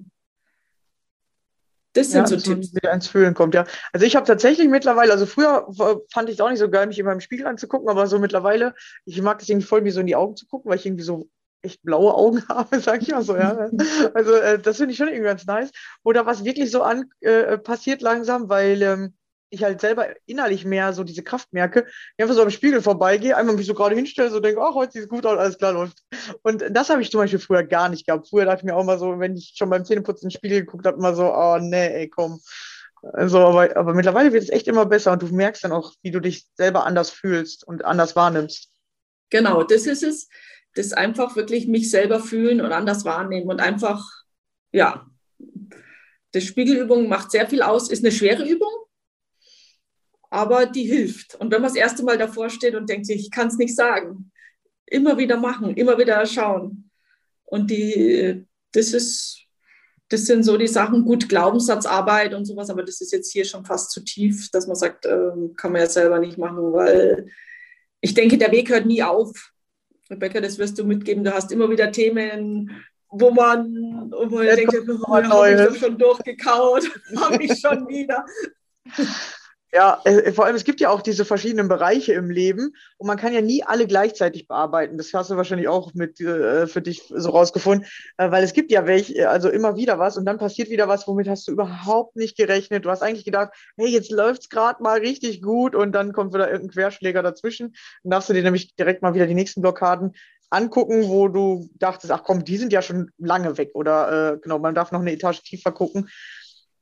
[1.93, 2.73] Das sind ja, so Tipps.
[2.73, 3.65] Wieder ins Fühlen kommt, ja.
[3.91, 5.67] Also ich habe tatsächlich mittlerweile, also früher
[6.11, 8.73] fand ich es auch nicht so geil, mich immer im Spiegel anzugucken, aber so mittlerweile,
[9.05, 11.03] ich mag es irgendwie voll, mir so in die Augen zu gucken, weil ich irgendwie
[11.03, 11.29] so
[11.61, 13.69] echt blaue Augen habe, sag ich mal so, ja.
[14.13, 15.71] Also äh, das finde ich schon irgendwie ganz nice.
[16.03, 19.13] Oder was wirklich so an äh, passiert langsam, weil ähm,
[19.51, 23.35] ich halt selber innerlich mehr so diese Kraft merke, ich einfach so am Spiegel vorbeigehe,
[23.35, 25.73] einmal mich so gerade hinstelle, so denke, ach, heute sieht es gut aus, alles klar
[25.73, 26.03] läuft.
[26.41, 28.29] Und das habe ich zum Beispiel früher gar nicht gehabt.
[28.29, 30.61] Früher dachte ich mir auch mal so, wenn ich schon beim Zähneputzen in den Spiegel
[30.61, 32.39] geguckt habe, immer so, oh nee, ey, komm.
[33.13, 36.11] Also, aber, aber mittlerweile wird es echt immer besser und du merkst dann auch, wie
[36.11, 38.69] du dich selber anders fühlst und anders wahrnimmst.
[39.31, 40.29] Genau, das ist es.
[40.75, 44.05] Das einfach wirklich mich selber fühlen und anders wahrnehmen und einfach,
[44.71, 45.05] ja,
[46.33, 48.71] die Spiegelübung macht sehr viel aus, ist eine schwere Übung,
[50.29, 51.35] aber die hilft.
[51.35, 54.31] Und wenn man das erste Mal davor steht und denkt, ich kann es nicht sagen,
[54.85, 56.89] immer wieder machen, immer wieder schauen.
[57.43, 59.41] Und die, das ist,
[60.07, 63.65] das sind so die Sachen, gut, Glaubenssatzarbeit und sowas, aber das ist jetzt hier schon
[63.65, 67.27] fast zu tief, dass man sagt, äh, kann man ja selber nicht machen, weil
[67.99, 69.51] ich denke, der Weg hört nie auf.
[70.11, 72.69] Rebecca, das wirst du mitgeben, du hast immer wieder Themen,
[73.07, 78.25] wo man, wo man denkt, oh, habe ich doch schon durchgekaut, habe ich schon wieder.
[79.73, 83.17] Ja, äh, vor allem, es gibt ja auch diese verschiedenen Bereiche im Leben und man
[83.17, 84.97] kann ja nie alle gleichzeitig bearbeiten.
[84.97, 88.69] Das hast du wahrscheinlich auch mit äh, für dich so rausgefunden, äh, weil es gibt
[88.71, 92.17] ja welche, also immer wieder was und dann passiert wieder was, womit hast du überhaupt
[92.17, 92.83] nicht gerechnet.
[92.83, 96.33] Du hast eigentlich gedacht, hey, jetzt läuft es gerade mal richtig gut und dann kommt
[96.33, 97.73] wieder irgendein Querschläger dazwischen.
[98.03, 100.13] Dann darfst du dir nämlich direkt mal wieder die nächsten Blockaden
[100.49, 104.59] angucken, wo du dachtest, ach komm, die sind ja schon lange weg oder äh, genau,
[104.59, 106.09] man darf noch eine Etage tiefer gucken.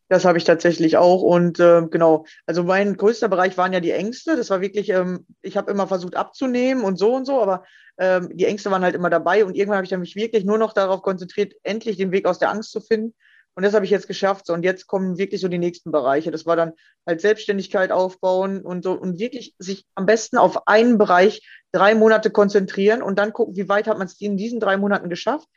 [0.10, 1.22] Das habe ich tatsächlich auch.
[1.22, 4.36] Und äh, genau, also mein größter Bereich waren ja die Ängste.
[4.36, 7.64] Das war wirklich, ähm, ich habe immer versucht abzunehmen und so und so, aber
[8.00, 9.46] ähm, die Ängste waren halt immer dabei.
[9.46, 12.40] Und irgendwann habe ich dann mich wirklich nur noch darauf konzentriert, endlich den Weg aus
[12.40, 13.14] der Angst zu finden.
[13.54, 14.48] Und das habe ich jetzt geschafft.
[14.48, 16.32] So, und jetzt kommen wirklich so die nächsten Bereiche.
[16.32, 16.74] Das war dann
[17.06, 22.32] halt Selbstständigkeit aufbauen und so und wirklich sich am besten auf einen Bereich drei Monate
[22.32, 25.48] konzentrieren und dann gucken, wie weit hat man es in diesen drei Monaten geschafft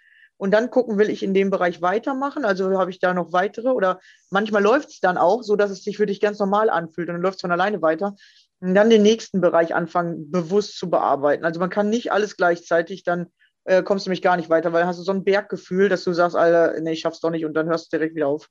[0.42, 2.44] und dann gucken, will ich in dem Bereich weitermachen?
[2.44, 5.84] Also habe ich da noch weitere oder manchmal läuft es dann auch so, dass es
[5.84, 8.16] sich für dich ganz normal anfühlt und dann läuft es von alleine weiter.
[8.58, 11.44] Und dann den nächsten Bereich anfangen, bewusst zu bearbeiten.
[11.44, 13.28] Also man kann nicht alles gleichzeitig, dann
[13.66, 16.02] äh, kommst du nämlich gar nicht weiter, weil dann hast du so ein Berggefühl, dass
[16.02, 18.48] du sagst, Alter, nee, ich schaff's doch nicht und dann hörst du direkt wieder auf.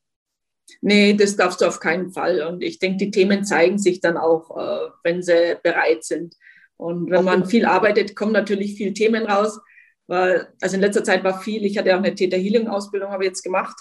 [0.80, 2.42] Nee, das darfst du auf keinen Fall.
[2.44, 6.38] Und ich denke, die Themen zeigen sich dann auch, äh, wenn sie bereit sind.
[6.78, 9.60] Und wenn man viel arbeitet, kommen natürlich viele Themen raus.
[10.08, 13.24] Weil, also in letzter Zeit war viel, ich hatte auch eine Theta Healing Ausbildung, habe
[13.24, 13.78] ich jetzt gemacht.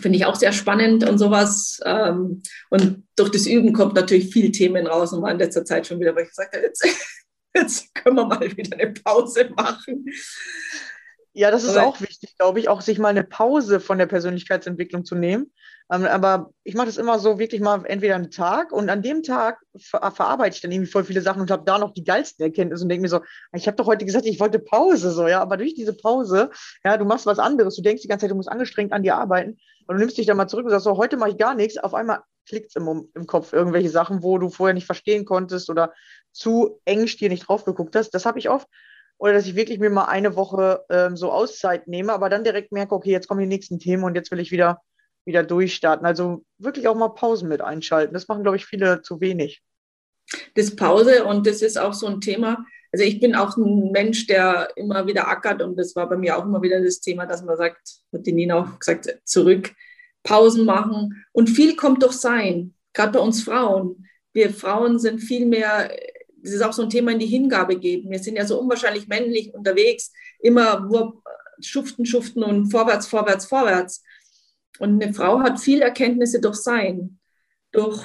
[0.00, 1.80] Finde ich auch sehr spannend und sowas.
[1.84, 5.86] Ähm, und durch das Üben kommt natürlich viel Themen raus und war in letzter Zeit
[5.86, 6.84] schon wieder, weil ich gesagt habe, jetzt,
[7.54, 10.04] jetzt können wir mal wieder eine Pause machen.
[11.32, 14.06] Ja, das ist Aber, auch wichtig, glaube ich, auch sich mal eine Pause von der
[14.06, 15.52] Persönlichkeitsentwicklung zu nehmen.
[15.90, 19.22] Ähm, aber ich mache das immer so wirklich mal entweder einen Tag und an dem
[19.22, 22.44] Tag ver verarbeite ich dann irgendwie voll viele Sachen und habe da noch die geilsten
[22.44, 23.20] Erkenntnisse und denke mir so,
[23.54, 26.50] ich habe doch heute gesagt, ich wollte Pause, so, ja, aber durch diese Pause,
[26.84, 29.16] ja, du machst was anderes, du denkst die ganze Zeit, du musst angestrengt an dir
[29.16, 31.54] arbeiten und du nimmst dich dann mal zurück und sagst so, heute mache ich gar
[31.54, 35.24] nichts, auf einmal klickt es im, im Kopf irgendwelche Sachen, wo du vorher nicht verstehen
[35.24, 35.92] konntest oder
[36.32, 38.10] zu engstirnig nicht drauf geguckt hast.
[38.10, 38.66] Das habe ich oft
[39.18, 42.72] oder dass ich wirklich mir mal eine Woche ähm, so Auszeit nehme, aber dann direkt
[42.72, 44.80] merke, okay, jetzt kommen die nächsten Themen und jetzt will ich wieder
[45.28, 46.04] wieder durchstarten.
[46.04, 48.14] Also wirklich auch mal Pausen mit einschalten.
[48.14, 49.62] Das machen, glaube ich, viele zu wenig.
[50.56, 52.66] Das Pause und das ist auch so ein Thema.
[52.92, 56.36] Also ich bin auch ein Mensch, der immer wieder ackert und das war bei mir
[56.36, 57.78] auch immer wieder das Thema, dass man sagt,
[58.12, 59.72] hat die Nina auch gesagt, zurück,
[60.22, 64.06] Pausen machen und viel kommt doch sein, gerade bei uns Frauen.
[64.32, 65.94] Wir Frauen sind viel mehr,
[66.42, 68.10] das ist auch so ein Thema in die Hingabe geben.
[68.10, 70.88] Wir sind ja so unwahrscheinlich männlich unterwegs, immer
[71.60, 74.02] schuften, schuften und vorwärts, vorwärts, vorwärts.
[74.78, 77.18] Und eine Frau hat viel Erkenntnisse durch Sein,
[77.72, 78.04] durch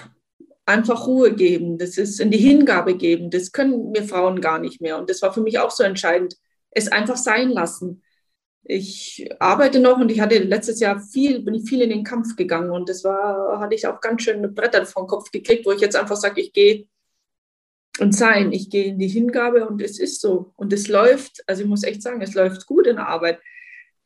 [0.66, 3.30] einfach Ruhe geben, das ist in die Hingabe geben.
[3.30, 4.98] Das können wir Frauen gar nicht mehr.
[4.98, 6.36] Und das war für mich auch so entscheidend,
[6.72, 8.02] es einfach sein lassen.
[8.64, 12.38] Ich arbeite noch und ich hatte letztes Jahr viel, bin ich viel in den Kampf
[12.38, 15.72] gegangen und das war, hatte ich auch ganz schön mit Brettern den Kopf gekriegt, wo
[15.74, 16.88] ich jetzt einfach sage, ich gehe
[18.00, 20.54] und sein, ich gehe in die Hingabe und es ist so.
[20.56, 23.40] Und es läuft, also ich muss echt sagen, es läuft gut in der Arbeit.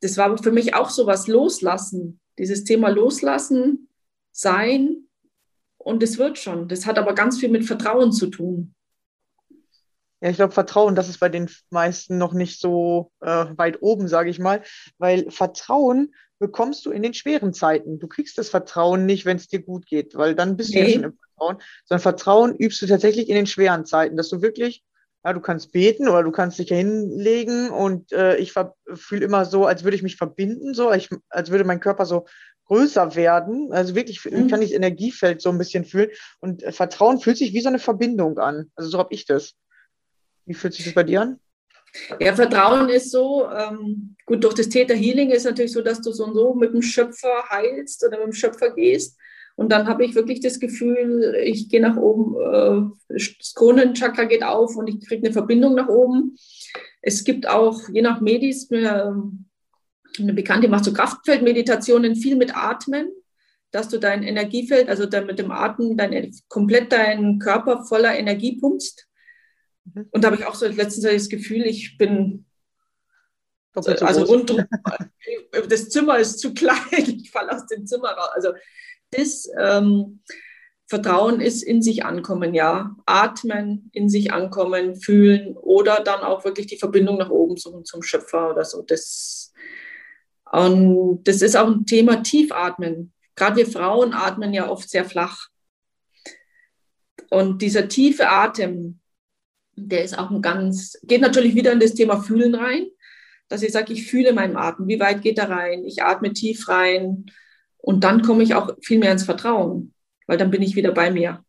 [0.01, 3.89] Das war für mich auch so was loslassen dieses Thema loslassen,
[4.31, 5.07] sein
[5.77, 6.67] und es wird schon.
[6.67, 8.75] Das hat aber ganz viel mit Vertrauen zu tun.
[10.21, 14.07] Ja, ich glaube, Vertrauen, das ist bei den meisten noch nicht so äh, weit oben,
[14.07, 14.63] sage ich mal,
[14.97, 17.99] weil Vertrauen bekommst du in den schweren Zeiten.
[17.99, 20.81] Du kriegst das Vertrauen nicht, wenn es dir gut geht, weil dann bist nee.
[20.81, 24.29] du ja schon im Vertrauen, sondern Vertrauen übst du tatsächlich in den schweren Zeiten, dass
[24.29, 24.83] du wirklich
[25.23, 28.53] ja, du kannst beten oder du kannst dich hinlegen und äh, ich
[28.93, 32.25] fühle immer so, als würde ich mich verbinden, so, ich, als würde mein Körper so
[32.67, 33.71] größer werden.
[33.71, 34.47] Also wirklich mhm.
[34.47, 36.09] kann ich das Energiefeld so ein bisschen fühlen.
[36.39, 38.71] Und äh, Vertrauen fühlt sich wie so eine Verbindung an.
[38.75, 39.53] Also so habe ich das.
[40.45, 41.39] Wie fühlt sich das bei dir an?
[42.19, 46.11] Ja, Vertrauen ist so, ähm, gut, durch das Theta Healing ist natürlich so, dass du
[46.11, 49.17] so und so mit dem Schöpfer heilst oder mit dem Schöpfer gehst.
[49.57, 54.43] Und dann habe ich wirklich das Gefühl, ich gehe nach oben, äh, das Kronenchakra geht
[54.43, 56.37] auf und ich kriege eine Verbindung nach oben.
[57.01, 59.31] Es gibt auch, je nach Medis, eine,
[60.19, 63.09] eine Bekannte macht so Kraftfeldmeditationen, viel mit Atmen,
[63.71, 68.59] dass du dein Energiefeld, also dann mit dem Atmen, dein, komplett deinen Körper voller Energie
[68.59, 69.07] pumpst.
[69.85, 70.05] Mhm.
[70.11, 72.45] Und da habe ich auch so letztens das Gefühl, ich bin
[73.73, 74.63] also rundum,
[75.69, 78.29] das Zimmer ist zu klein, ich falle aus dem Zimmer raus.
[78.33, 78.49] Also
[79.11, 80.21] das ähm,
[80.87, 82.95] Vertrauen ist in sich ankommen, ja.
[83.05, 88.01] Atmen, in sich ankommen, fühlen oder dann auch wirklich die Verbindung nach oben suchen zum
[88.01, 88.81] Schöpfer oder so.
[88.83, 89.53] Das,
[90.51, 93.13] und das ist auch ein Thema Tiefatmen.
[93.35, 95.47] Gerade wir Frauen atmen ja oft sehr flach.
[97.29, 99.01] Und dieser tiefe Atem,
[99.75, 102.87] der ist auch ein ganz, geht natürlich wieder in das Thema Fühlen rein,
[103.49, 104.87] dass ich sage, ich fühle meinen Atem.
[104.87, 105.83] Wie weit geht er rein?
[105.83, 107.25] Ich atme tief rein
[107.77, 109.93] und dann komme ich auch viel mehr ins Vertrauen,
[110.25, 111.43] weil dann bin ich wieder bei mir.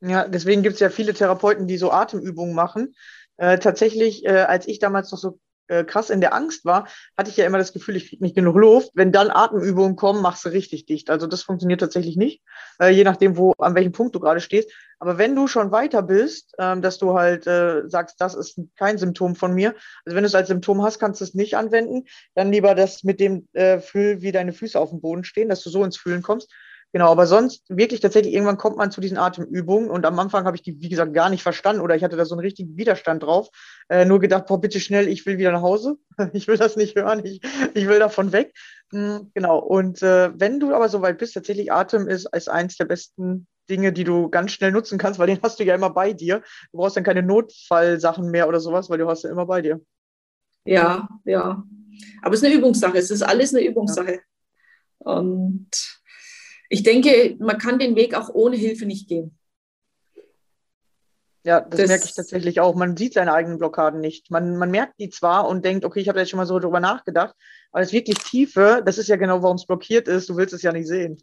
[0.00, 2.94] Ja, deswegen gibt es ja viele Therapeuten, die so Atemübungen machen.
[3.36, 5.38] Äh, tatsächlich, äh, als ich damals noch so
[5.70, 8.34] äh, krass in der Angst war, hatte ich ja immer das Gefühl, ich kriege nicht
[8.34, 8.90] genug Luft.
[8.94, 11.10] Wenn dann Atemübungen kommen, machst du richtig dicht.
[11.10, 12.42] Also das funktioniert tatsächlich nicht,
[12.80, 14.70] äh, je nachdem, wo, an welchem Punkt du gerade stehst.
[14.98, 18.98] Aber wenn du schon weiter bist, ähm, dass du halt äh, sagst, das ist kein
[18.98, 22.04] Symptom von mir, also wenn du es als Symptom hast, kannst du es nicht anwenden,
[22.34, 25.62] dann lieber das mit dem äh, Fühl, wie deine Füße auf dem Boden stehen, dass
[25.62, 26.52] du so ins Fühlen kommst.
[26.92, 30.56] Genau, aber sonst wirklich tatsächlich irgendwann kommt man zu diesen Atemübungen und am Anfang habe
[30.56, 33.22] ich die, wie gesagt, gar nicht verstanden oder ich hatte da so einen richtigen Widerstand
[33.22, 33.48] drauf.
[33.88, 35.98] Äh, nur gedacht, boah, bitte schnell, ich will wieder nach Hause.
[36.32, 37.40] ich will das nicht hören, ich,
[37.74, 38.52] ich will davon weg.
[38.90, 42.86] Mhm, genau, und äh, wenn du aber soweit bist, tatsächlich Atem ist als eins der
[42.86, 46.12] besten Dinge, die du ganz schnell nutzen kannst, weil den hast du ja immer bei
[46.12, 46.42] dir.
[46.72, 49.80] Du brauchst dann keine Notfallsachen mehr oder sowas, weil du hast ja immer bei dir.
[50.64, 51.62] Ja, ja.
[52.22, 54.20] Aber es ist eine Übungssache, es ist alles eine Übungssache.
[55.04, 55.12] Ja.
[55.12, 55.99] Und
[56.70, 59.36] ich denke, man kann den Weg auch ohne Hilfe nicht gehen.
[61.42, 62.74] Ja, das, das, merke ich tatsächlich auch.
[62.76, 64.30] Man sieht seine eigenen Blockaden nicht.
[64.30, 66.80] Man, man merkt die zwar und denkt, okay, ich habe jetzt schon mal so drüber
[66.80, 67.34] nachgedacht,
[67.72, 70.28] aber das wirklich Tiefe, das ist ja genau, warum es blockiert ist.
[70.28, 71.20] Du willst es ja nicht sehen.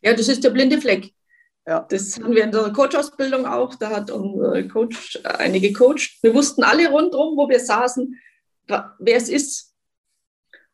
[0.00, 1.12] Ja, das ist der blinde Fleck.
[1.66, 1.86] Ja.
[1.90, 3.74] Das haben wir in der Coach-Ausbildung auch.
[3.74, 6.22] Da hat unser Coach einige gecoacht.
[6.22, 8.18] Wir wussten alle rundherum, wo wir saßen,
[8.66, 9.74] wer es ist.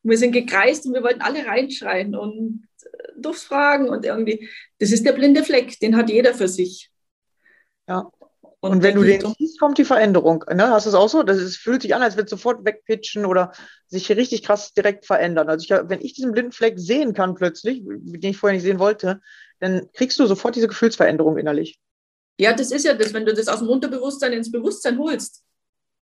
[0.02, 2.14] Und wir sind gekreist und wir wollten alle reinschreien.
[2.14, 2.68] Und
[3.16, 6.90] durchs Fragen und irgendwie, das ist der blinde Fleck, den hat jeder für sich.
[7.88, 8.10] Ja.
[8.60, 10.42] Und, und wenn du den siehst, kommt die Veränderung.
[10.50, 10.70] Ne?
[10.70, 11.22] Hast du es auch so?
[11.22, 13.52] Das ist, fühlt sich an, als würde sofort wegpitchen oder
[13.88, 15.50] sich richtig krass direkt verändern.
[15.50, 18.78] Also ich, wenn ich diesen blinden Fleck sehen kann plötzlich, den ich vorher nicht sehen
[18.78, 19.20] wollte,
[19.60, 21.78] dann kriegst du sofort diese Gefühlsveränderung innerlich.
[22.38, 25.44] Ja, das ist ja das, wenn du das aus dem Unterbewusstsein ins Bewusstsein holst.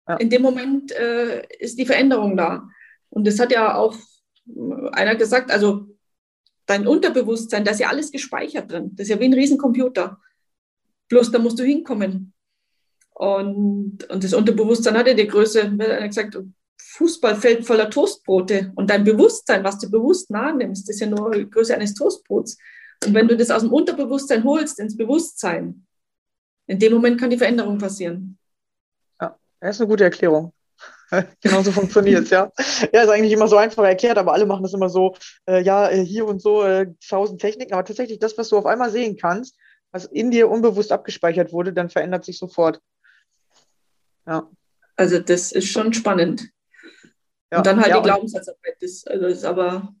[0.06, 0.16] Ja.
[0.16, 2.68] In dem Moment äh, ist die Veränderung da.
[3.10, 3.96] Und das hat ja auch
[4.92, 5.88] einer gesagt, also
[6.66, 8.90] dein Unterbewusstsein, da ist ja alles gespeichert drin.
[8.94, 10.20] Das ist ja wie ein Riesencomputer.
[11.08, 12.32] Bloß da musst du hinkommen.
[13.10, 16.36] Und, und das Unterbewusstsein hat ja die Größe, wie einer gesagt,
[16.80, 18.72] Fußballfeld voller Toastbrote.
[18.74, 22.56] Und dein Bewusstsein, was du bewusst nahe nimmst, ist ja nur die Größe eines Toastbrots.
[23.04, 25.86] Und wenn du das aus dem Unterbewusstsein holst, ins Bewusstsein,
[26.66, 28.38] in dem Moment kann die Veränderung passieren.
[29.20, 30.52] Ja, das ist eine gute Erklärung.
[31.42, 32.50] genau so funktioniert es, ja.
[32.92, 35.14] Ja, ist eigentlich immer so einfach erklärt, aber alle machen das immer so,
[35.46, 38.66] äh, ja, äh, hier und so, äh, tausend Techniken, aber tatsächlich das, was du auf
[38.66, 39.56] einmal sehen kannst,
[39.92, 42.80] was in dir unbewusst abgespeichert wurde, dann verändert sich sofort.
[44.26, 44.50] Ja.
[44.96, 46.48] Also das ist schon spannend.
[47.50, 48.76] Ja, und dann halt ja, die Glaubenssatzarbeit.
[48.80, 49.94] Das, also das ist aber,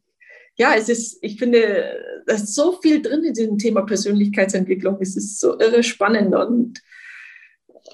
[0.56, 4.98] ja, es ist, ich finde, da ist so viel drin in diesem Thema Persönlichkeitsentwicklung.
[5.00, 6.80] Es ist so irre spannend und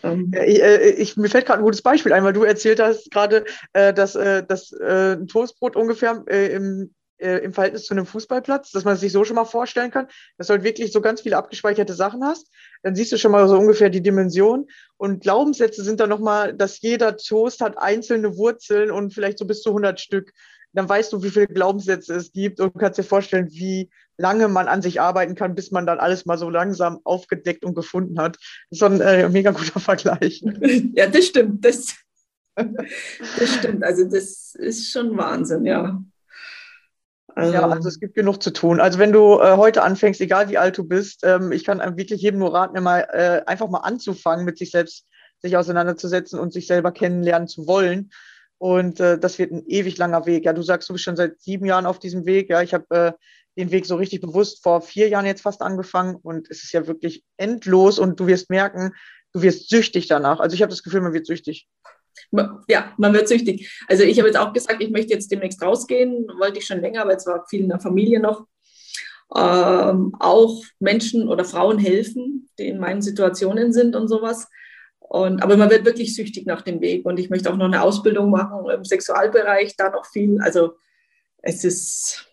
[0.02, 3.10] ähm, ich, äh, ich, mir fällt gerade ein gutes Beispiel ein, weil du erzählt hast
[3.10, 7.94] gerade, äh, dass, äh, dass äh, ein Toastbrot ungefähr äh, im, äh, im Verhältnis zu
[7.94, 11.00] einem Fußballplatz, dass man sich so schon mal vorstellen kann, dass du halt wirklich so
[11.00, 12.50] ganz viele abgespeicherte Sachen hast.
[12.82, 14.68] Dann siehst du schon mal so ungefähr die Dimension.
[14.96, 19.62] Und Glaubenssätze sind dann nochmal, dass jeder Toast hat einzelne Wurzeln und vielleicht so bis
[19.62, 20.32] zu 100 Stück
[20.72, 24.68] dann weißt du, wie viele Glaubenssätze es gibt und kannst dir vorstellen, wie lange man
[24.68, 28.36] an sich arbeiten kann, bis man dann alles mal so langsam aufgedeckt und gefunden hat.
[28.70, 30.44] Das ist ein äh, mega guter Vergleich.
[30.94, 31.64] Ja, das stimmt.
[31.64, 31.94] Das,
[32.54, 33.82] das stimmt.
[33.82, 36.02] Also das ist schon Wahnsinn, ja.
[37.34, 38.80] Also, ja, also es gibt genug zu tun.
[38.80, 42.20] Also wenn du äh, heute anfängst, egal wie alt du bist, ähm, ich kann wirklich
[42.22, 45.06] jedem nur raten, immer, äh, einfach mal anzufangen, mit sich selbst
[45.40, 48.10] sich auseinanderzusetzen und sich selber kennenlernen zu wollen
[48.60, 50.44] Und äh, das wird ein ewig langer Weg.
[50.44, 52.50] Ja, du sagst, du bist schon seit sieben Jahren auf diesem Weg.
[52.50, 53.12] Ja, ich habe äh,
[53.56, 56.86] den Weg so richtig bewusst vor vier Jahren jetzt fast angefangen und es ist ja
[56.86, 58.92] wirklich endlos und du wirst merken,
[59.32, 60.40] du wirst süchtig danach.
[60.40, 61.68] Also ich habe das Gefühl, man wird süchtig.
[62.68, 63.82] Ja, man wird süchtig.
[63.88, 67.06] Also ich habe jetzt auch gesagt, ich möchte jetzt demnächst rausgehen, wollte ich schon länger,
[67.06, 68.44] weil es war viel in der Familie noch.
[69.34, 74.48] Ähm, auch Menschen oder Frauen helfen, die in meinen Situationen sind und sowas.
[75.10, 77.04] Und, aber man wird wirklich süchtig nach dem Weg.
[77.04, 80.40] Und ich möchte auch noch eine Ausbildung machen im Sexualbereich, da noch viel.
[80.40, 80.74] Also
[81.38, 82.28] es ist,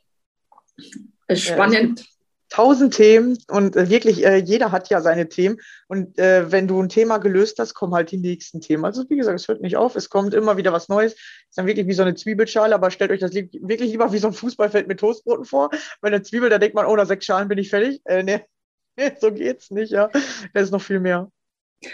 [1.34, 2.01] spannend.
[2.01, 2.05] Ja,
[2.49, 5.57] tausend Themen und äh, wirklich äh, jeder hat ja seine Themen.
[5.88, 8.86] Und äh, wenn du ein Thema gelöst hast, kommen halt die nächsten Themen.
[8.86, 11.13] Also wie gesagt, es hört nicht auf, es kommt immer wieder was Neues.
[11.13, 14.28] Ist dann wirklich wie so eine Zwiebelschale, aber stellt euch das wirklich lieber wie so
[14.28, 15.71] ein Fußballfeld mit Toastbroten vor.
[15.99, 18.01] Bei einer Zwiebel, da denkt man, oh, nach sechs Schalen bin ich fertig.
[18.05, 18.41] Äh, nee,
[19.19, 20.11] so geht's nicht, ja.
[20.53, 21.32] Da ist noch viel mehr.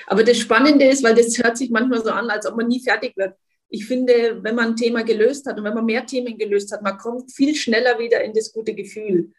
[0.08, 2.82] Aber das Spannende ist, weil das hört sich manchmal so an, als ob man nie
[2.82, 3.36] fertig wird.
[3.70, 6.84] Ich finde, wenn man ein Thema gelöst hat und wenn man mehr Themen gelöst hat,
[6.84, 9.32] man kommt viel schneller wieder in das gute Gefühl.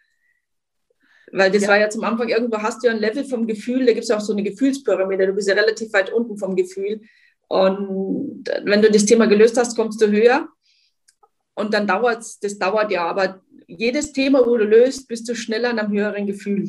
[1.32, 1.68] Weil das ja.
[1.68, 4.08] war ja zum Anfang, irgendwo hast du ja ein Level vom Gefühl, da gibt es
[4.08, 7.00] ja auch so eine Gefühlspyramide, du bist ja relativ weit unten vom Gefühl.
[7.48, 10.48] Und wenn du das Thema gelöst hast, kommst du höher.
[11.54, 15.34] Und dann dauert es, das dauert ja, aber jedes Thema, wo du löst, bist du
[15.34, 16.68] schneller in einem höheren Gefühl.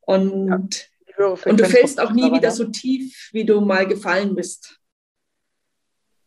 [0.00, 4.78] Und ja und du fällst auch nie wieder so tief, wie du mal gefallen bist.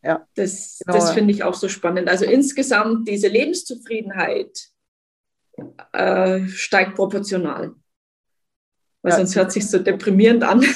[0.02, 0.28] Ja.
[0.36, 2.08] Das, genau, das finde ich auch so spannend.
[2.08, 4.70] Also insgesamt diese Lebenszufriedenheit
[5.92, 7.76] äh, steigt proportional.
[9.02, 9.18] Weil ja.
[9.18, 10.66] sonst hört sich so deprimierend an.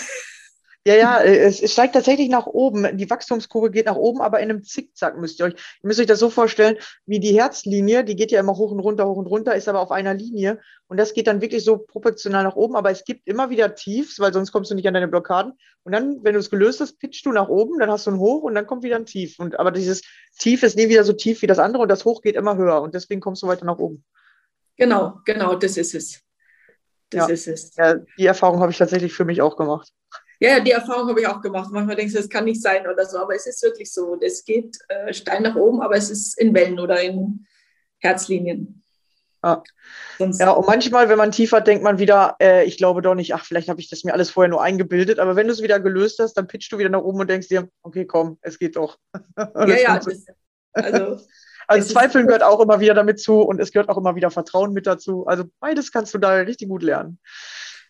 [0.85, 2.97] Ja, ja, äh, es, es, steigt tatsächlich nach oben.
[2.97, 5.53] Die Wachstumskurve geht nach oben, aber in einem Zickzack müsst ihr euch.
[5.53, 8.81] Ihr müsst euch das so vorstellen, wie die Herzlinie, die geht ja immer hoch und
[8.81, 10.59] runter, hoch und runter, ist aber auf einer Linie.
[10.87, 14.19] Und das geht dann wirklich so proportional nach oben, aber es gibt immer wieder Tiefs,
[14.19, 15.53] weil sonst kommst du nicht an deine Blockaden.
[15.83, 18.19] Und dann, wenn du es gelöst hast, pitchst du nach oben, dann hast du ein
[18.19, 19.39] Hoch und dann kommt wieder ein Tief.
[19.39, 20.01] Und, aber dieses
[20.37, 22.81] Tief ist nie wieder so tief wie das andere und das Hoch geht immer höher
[22.81, 24.03] und deswegen kommst du weiter nach oben.
[24.75, 26.21] Genau, genau, das ist es.
[27.09, 27.33] Das ja.
[27.33, 27.75] ist es.
[27.77, 29.93] Ja, die Erfahrung habe ich tatsächlich für mich auch gemacht.
[30.43, 31.69] Ja, die Erfahrung habe ich auch gemacht.
[31.71, 34.17] Manchmal denkst du, das kann nicht sein oder so, aber es ist wirklich so.
[34.17, 37.45] Das geht äh, steil nach oben, aber es ist in Wellen oder in
[37.99, 38.83] Herzlinien.
[39.41, 39.63] Ja.
[40.19, 43.45] ja, und manchmal, wenn man tiefer denkt man wieder, äh, ich glaube doch nicht, ach,
[43.45, 46.19] vielleicht habe ich das mir alles vorher nur eingebildet, aber wenn du es wieder gelöst
[46.19, 48.97] hast, dann pitchst du wieder nach oben und denkst dir, okay, komm, es geht doch.
[49.37, 50.25] ja, ja, das,
[50.73, 51.21] also,
[51.67, 54.73] also Zweifeln gehört auch immer wieder damit zu und es gehört auch immer wieder Vertrauen
[54.73, 55.25] mit dazu.
[55.25, 57.17] Also beides kannst du da richtig gut lernen.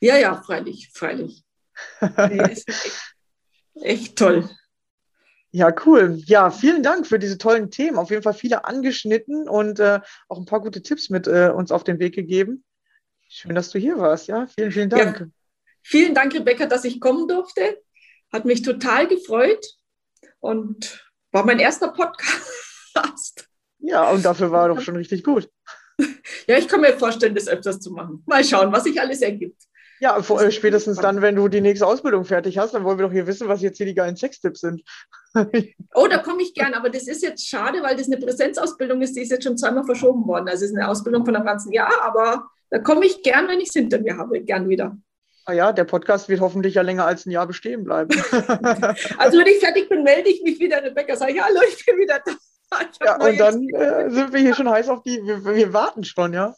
[0.01, 1.43] Ja, ja, freilich, freilich.
[2.01, 3.15] Nee, ist echt,
[3.75, 4.49] echt toll.
[5.51, 6.19] Ja, cool.
[6.25, 7.97] Ja, vielen Dank für diese tollen Themen.
[7.97, 11.71] Auf jeden Fall viele angeschnitten und äh, auch ein paar gute Tipps mit äh, uns
[11.71, 12.63] auf den Weg gegeben.
[13.29, 14.27] Schön, dass du hier warst.
[14.27, 15.19] Ja, vielen, vielen Dank.
[15.19, 15.25] Ja,
[15.83, 17.79] vielen Dank, Rebecca, dass ich kommen durfte.
[18.31, 19.63] Hat mich total gefreut
[20.39, 23.47] und war mein erster Podcast.
[23.77, 25.49] Ja, und dafür war er doch schon richtig gut.
[26.47, 28.23] Ja, ich kann mir vorstellen, das öfters zu machen.
[28.25, 29.61] Mal schauen, was sich alles ergibt.
[30.03, 33.05] Ja, vor, äh, spätestens dann, wenn du die nächste Ausbildung fertig hast, dann wollen wir
[33.05, 34.83] doch hier wissen, was jetzt hier die geilen Sextipps sind.
[35.95, 39.15] oh, da komme ich gern, aber das ist jetzt schade, weil das eine Präsenzausbildung ist,
[39.15, 40.49] die ist jetzt schon zweimal verschoben worden.
[40.49, 43.61] Also es ist eine Ausbildung von einem ganzen Jahr, aber da komme ich gern, wenn
[43.61, 44.97] ich es hinter mir habe, gern wieder.
[45.45, 48.09] Ah ja, der Podcast wird hoffentlich ja länger als ein Jahr bestehen bleiben.
[49.17, 50.83] also wenn ich fertig bin, melde ich mich wieder.
[50.83, 52.33] Rebecca sage, ja, hallo, ich bin wieder da.
[53.03, 56.33] Ja, und dann äh, sind wir hier schon heiß auf die, wir, wir warten schon,
[56.33, 56.55] ja.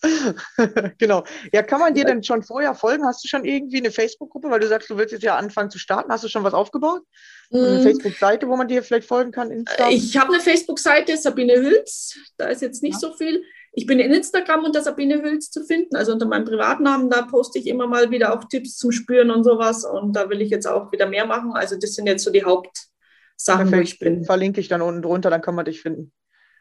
[0.97, 1.23] genau.
[1.51, 3.05] Ja, kann man dir denn schon vorher folgen?
[3.05, 5.79] Hast du schon irgendwie eine Facebook-Gruppe, weil du sagst, du willst jetzt ja anfangen zu
[5.79, 6.11] starten.
[6.11, 7.01] Hast du schon was aufgebaut?
[7.49, 7.57] Mm.
[7.57, 9.51] Eine Facebook-Seite, wo man dir vielleicht folgen kann?
[9.51, 9.89] Insta?
[9.89, 12.17] Ich habe eine Facebook-Seite, Sabine Hülz.
[12.37, 13.09] Da ist jetzt nicht ja.
[13.09, 13.43] so viel.
[13.73, 17.09] Ich bin in Instagram unter Sabine Hülz zu finden, also unter meinem Privatnamen.
[17.09, 19.83] Da poste ich immer mal wieder auch Tipps zum Spüren und sowas.
[19.83, 21.53] Und da will ich jetzt auch wieder mehr machen.
[21.53, 22.87] Also das sind jetzt so die Haupt-
[23.35, 23.77] Sachen, Perfekt.
[23.77, 24.25] wo ich bin.
[24.25, 26.11] Verlinke ich dann unten drunter, dann kann man dich finden.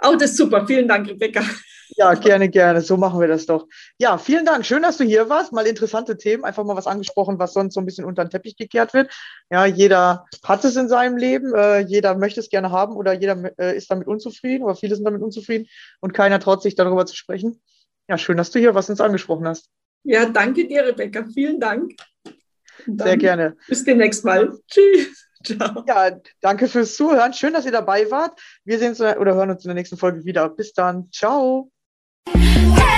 [0.02, 0.66] Oh, das ist super.
[0.66, 1.42] Vielen Dank, Rebecca.
[1.96, 2.80] Ja, gerne, gerne.
[2.80, 3.68] So machen wir das doch.
[3.98, 4.66] Ja, vielen Dank.
[4.66, 5.52] Schön, dass du hier warst.
[5.52, 6.44] Mal interessante Themen.
[6.44, 9.12] Einfach mal was angesprochen, was sonst so ein bisschen unter den Teppich gekehrt wird.
[9.50, 11.54] Ja, jeder hat es in seinem Leben.
[11.54, 15.04] Äh, jeder möchte es gerne haben oder jeder äh, ist damit unzufrieden oder viele sind
[15.04, 15.66] damit unzufrieden
[16.00, 17.60] und keiner traut sich darüber zu sprechen.
[18.08, 19.70] Ja, schön, dass du hier was uns angesprochen hast.
[20.04, 21.24] Ja, danke dir, Rebecca.
[21.32, 21.94] Vielen Dank.
[22.86, 23.56] Sehr gerne.
[23.68, 24.58] Bis demnächst mal.
[24.68, 25.23] Tschüss.
[25.44, 25.84] Ciao.
[25.86, 27.32] Ja, danke fürs Zuhören.
[27.32, 28.40] Schön, dass ihr dabei wart.
[28.64, 30.48] Wir sehen uns oder hören uns in der nächsten Folge wieder.
[30.48, 31.10] Bis dann.
[31.10, 31.70] Ciao.
[32.32, 32.93] Hey!